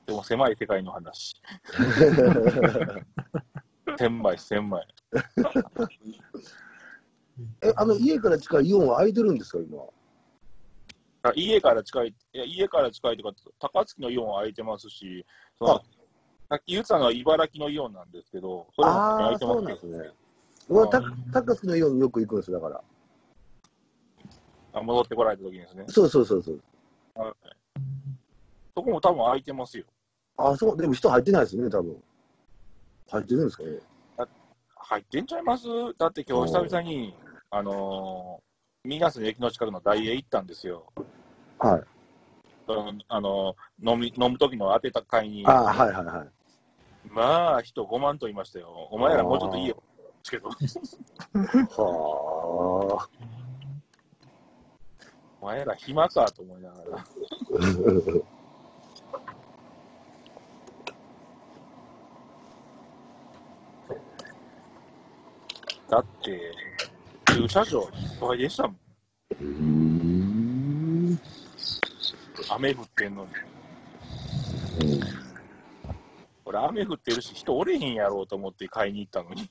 [0.06, 1.40] でも狭い世界の話。
[3.96, 4.84] 千枚、千枚。
[7.62, 9.82] え、あの、家から近いイオンは空いてるんですか、今。
[11.22, 15.24] あ家から近い、いや家から近いとか、高槻のイオンは空いてますし、
[15.58, 15.82] そのあ
[16.48, 20.10] さっき言ってたのは茨城のイオンなんですけど、それも空いてますけど、なんですね。
[20.68, 22.82] 俺はた高槻のイオンによく行くんですよ、だから。
[24.72, 25.84] あ戻ってこられた時にですね。
[25.88, 26.62] そうそうそうそう。
[27.14, 27.34] はい
[28.74, 29.84] そこも多分空いてますよ。
[30.36, 32.02] あ、そう、でも人入ってないですね、多分。
[33.10, 33.78] 入ってるんですかね。
[34.90, 35.68] 入ってんちゃいます？
[35.98, 37.14] だって今日久々に、
[37.48, 40.92] あのー、ミナスの駅の近くのダイエー行ったんですよ。
[41.60, 41.82] はい。
[42.66, 46.28] うんあのー飲み飲む時の当てた会に、ああ、はいはいはい。
[47.08, 48.88] まあ人5万と言いましたよ。
[48.90, 49.80] お前らもうちょっといいよ。
[50.28, 50.50] けど、
[51.78, 53.08] は
[55.40, 57.04] お前ら暇かと思いながら。
[65.90, 66.40] だって、
[67.34, 67.88] 駐車場いっ
[68.20, 68.76] ぱいでしたもん。
[69.40, 69.46] うー
[71.14, 71.18] ん。
[72.48, 73.30] 雨降ってんのに。
[76.44, 79.50] これ雨降ってるし人おれへんやろうと思って買いに行ったのに。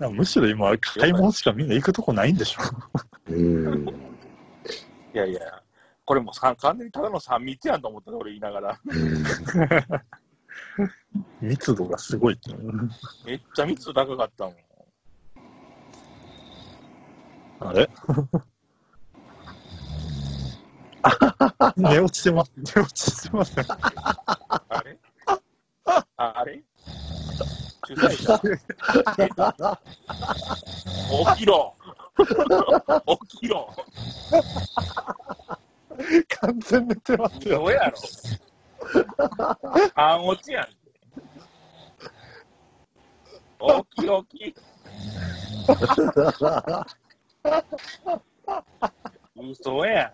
[0.14, 2.62] むしろ今、買い物しかみんな行くとこないんでしょ。
[3.28, 3.88] うん。
[3.88, 3.92] い
[5.14, 5.40] やいや、
[6.04, 8.80] これもうさ完全にただの3密やんと思ったね俺言いながら。
[11.40, 12.38] 密度がすごい。
[13.24, 14.54] めっちゃ密度高かったもん。
[17.60, 17.88] あれ？
[21.76, 22.52] 寝落ちてます。
[22.56, 23.64] 寝落ちしてますね。
[24.68, 24.98] あれ？
[25.86, 26.62] ああれ？
[27.86, 28.38] 主催者？
[31.34, 31.74] 起きろ
[33.28, 33.74] 起きろ
[36.40, 37.58] 完全寝てますよ。
[37.60, 37.96] どうやろ？
[39.94, 40.68] あん落ちやん。
[43.60, 44.56] 起き起き。
[49.36, 50.12] 嘘やん。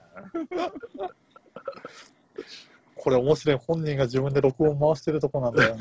[2.96, 3.56] これ面白い。
[3.56, 5.78] 本人が自分で録音回してるとこなんだよね。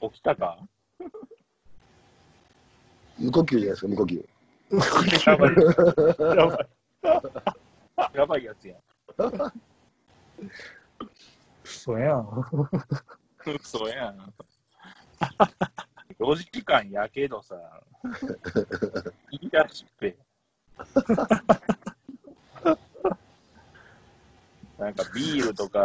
[0.00, 0.58] 起きたか？
[3.18, 4.22] 無呼吸じゃないですか、無呼吸。
[5.30, 5.54] やばい、
[6.36, 6.58] やばい。
[8.14, 8.80] やばいやつやん。
[11.86, 12.26] 嘘やん。
[13.62, 14.34] 嘘やん。
[16.18, 17.54] 4時間やけどさ、
[19.30, 20.16] 言い出しっぺ。
[24.78, 25.78] なんかビールとか、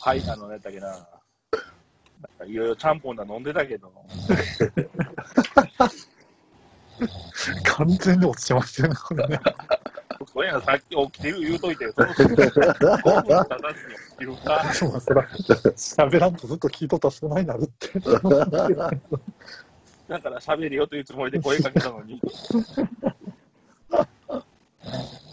[0.00, 1.10] はい、あの、なんだっけな、なんか
[2.46, 3.92] いろいろちゃんぽんだ飲んでたけど、
[7.64, 9.40] 完全に落ちてますよね、これね。
[10.26, 14.72] そうや、さっき起きてる言うといて、その5分経たずに起きるか。
[14.72, 15.28] そうそら、
[15.76, 17.98] 喋らんとずっと聞いとったらそないなるって。
[20.08, 22.20] だから喋るよというつもりで声かけたのに。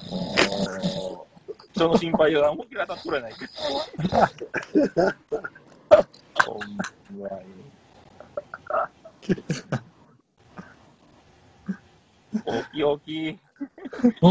[0.10, 3.52] もう人の心配が思いっきり当たっとれないけど。
[6.46, 6.60] ほん
[7.20, 7.46] まに。
[9.22, 9.36] 起
[12.72, 13.49] き起き。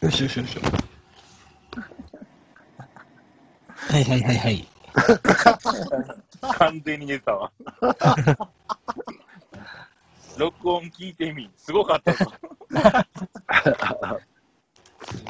[0.00, 0.58] よしよしよし。
[3.90, 4.68] はいはいはいはい。
[6.58, 7.50] 完全に寝てたわ。
[10.38, 11.50] 録音聞いてみ。
[11.56, 12.32] すごかったぞ。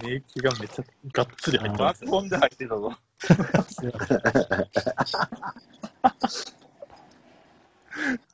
[0.02, 2.94] 寝息がめっちゃがっつり入ってます爆音で入ってたぞ。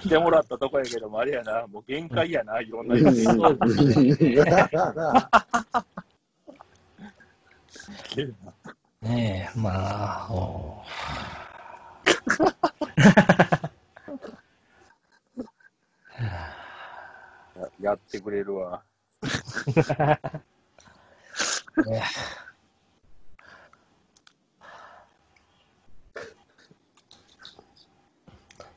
[0.00, 3.22] 来てもらったとこやけども、あれやな、もう限界やな、いろんな意味で。
[7.68, 8.52] すげえな。
[9.02, 10.82] ねえ、まあ、お
[17.80, 18.82] やってくれるわ。
[21.86, 22.02] ね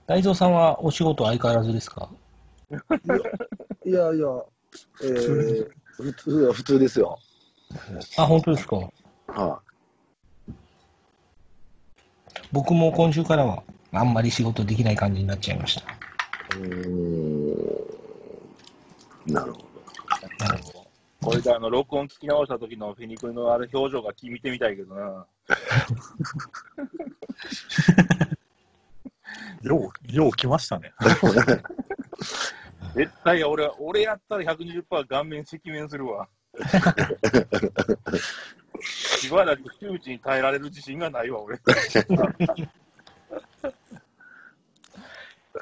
[0.09, 2.09] 大蔵さんはお仕事相変わらずですか？
[3.85, 4.25] いやいや、
[5.03, 7.19] えー、普通は普通ですよ。
[8.17, 8.77] あ、本当ですか？
[9.27, 9.61] は
[12.51, 13.61] 僕も今週からは
[13.91, 15.81] あんまり仕事できない感じになっちゃいました。
[16.57, 16.59] い。
[16.59, 16.67] うー
[19.29, 19.33] ん。
[19.33, 19.59] なるほ
[21.21, 25.27] これであの録音聞き直した時のフェニクルのあれ表情が見てみたいけどな。
[29.61, 30.93] よう、よう来ましたね。
[32.95, 36.27] 絶対俺は、俺やったら120%顔面赤面するわ。
[38.81, 41.57] しばらく窮地に耐えられる自信がないわ、俺。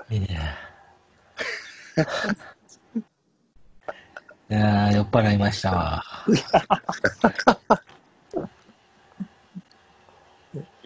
[0.09, 0.21] いや
[4.49, 6.03] いやー酔っ払いましたわ。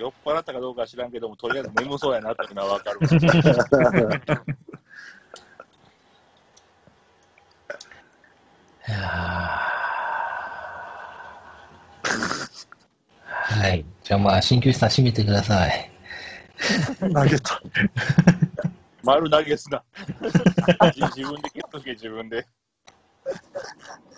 [0.01, 2.99] 酔っ払ったかどうかは知らんけども、とりあえず眠そうやなっていうのはわかる。
[8.87, 8.91] い
[13.53, 13.85] はい。
[14.03, 15.91] じゃあまあ、鍼灸師さん閉めてください。
[17.13, 17.61] 投げた。
[19.03, 19.83] 丸投げすな。
[20.19, 22.47] 自分でゲットして自分で。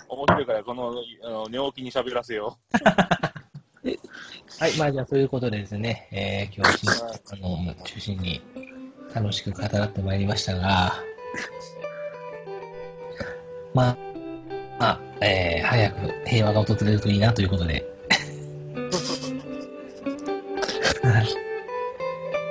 [0.07, 0.93] 思ってるから、この
[1.23, 2.57] あの寝起きに喋らせよ
[4.59, 4.77] はい。
[4.77, 8.41] まあ、じゃあ、そういうことでですね、えー、今日は鍼灸師さんの中心に
[9.13, 10.93] 楽しく語ってまいりましたが、
[13.73, 13.97] まあ、
[14.79, 17.85] まあ、えー、早く平和が訪れるといいなということで。
[21.03, 21.43] は い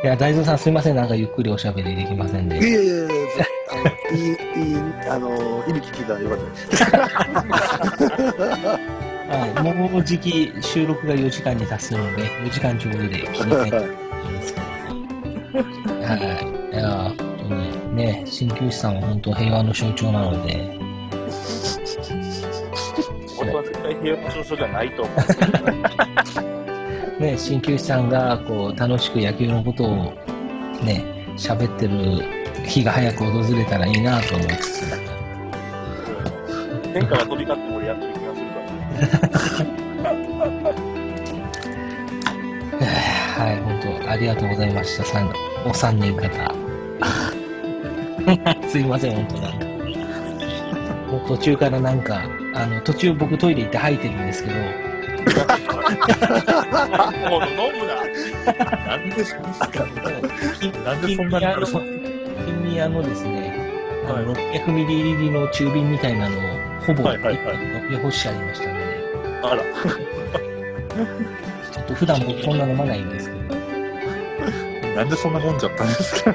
[0.05, 0.97] いや、大蔵さんすいません。
[0.97, 2.59] なんかゆっくりおしゃべりできませんで。
[2.59, 3.05] いやいやいや、
[4.13, 4.77] いい、いい、
[5.09, 6.45] あの、いびき聞いたらよかった
[8.11, 8.79] です。
[9.33, 13.91] はい、もうじき収録が4時間に達するので、4時間ちょうどで切りたいと思い
[14.35, 14.67] ますけど。
[16.05, 16.17] は
[16.71, 16.75] い。
[16.75, 20.77] いや、本当にね、鍼灸師さんは本当平和の象徴なので、
[23.41, 25.13] 俺は絶対平和の象徴じゃないと思
[27.19, 27.23] う。
[27.23, 30.13] ね、鍼灸師さんがこう楽しく野球のことを
[30.83, 31.03] ね、
[31.39, 32.23] 喋ってる
[32.67, 35.01] 日が早く訪れたらいいなと思いつつ、
[36.93, 37.72] 天下が飛び交って
[44.13, 45.33] ありがとうございました、さん
[45.67, 46.29] お三人方。
[48.69, 49.65] すいません、本当なんか。
[51.11, 52.21] もう途中からなんか、
[52.55, 54.57] あの、途中僕トイレ行って吐いてるんですけど、
[57.31, 57.95] もう飲むな。
[58.87, 59.49] なんでそんな、
[60.85, 61.83] なんでそんなに金宮の、金
[62.71, 63.03] 宮の？
[63.03, 63.55] ですね、
[64.09, 65.49] あの、600ミリ入りの？
[65.49, 66.37] 中瓶みたいなの？
[66.37, 66.41] を、
[66.87, 68.79] ほぼはいはいはい飲み干してありましたの？
[68.79, 68.85] で、
[69.43, 69.63] あら、
[71.73, 73.32] ちょっと普段僕そんな飲まないんです
[74.95, 76.35] なんでそんな飲んじゃったんですか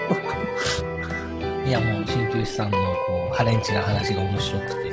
[1.66, 4.92] いやもう鍼灸師さんのこう、ハレンチな話が面白くて、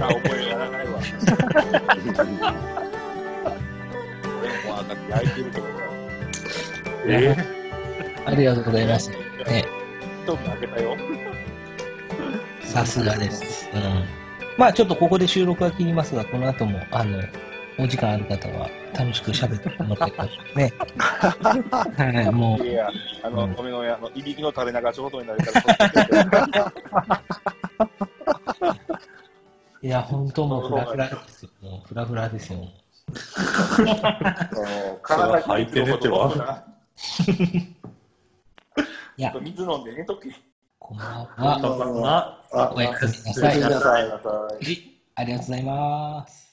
[0.00, 1.00] あ、覚えがないわ。
[4.40, 5.72] 俺もだって焼いてるけどさ。
[7.06, 7.36] え
[8.26, 9.10] ありがとうございます。
[9.10, 9.16] ね、
[10.22, 10.96] ストーブ開けたよ。
[12.60, 13.68] さすがです。
[13.74, 14.04] うん。
[14.56, 17.22] まあちょっとここで収録は切りますが、この後も、あの、
[17.78, 20.72] お時間ある方は楽しく喋ってもらってくださいね。
[21.96, 22.88] は い、もうい、や、
[23.22, 25.50] あの、米のあの、いびきの垂れ流し音になるか
[26.08, 26.72] ら、
[29.82, 31.50] いや、本当もうフラフラですよ。
[31.62, 32.60] もうフラフラですよ。
[35.02, 36.64] 体履いて寝ては。
[39.16, 40.28] いや、水飲んで寝とけ。
[40.78, 41.86] こんばんこんばは。
[41.86, 42.44] んは。
[42.52, 42.80] あ、お。
[42.80, 43.50] やすみなさい。
[43.50, 46.43] ありがとうございます。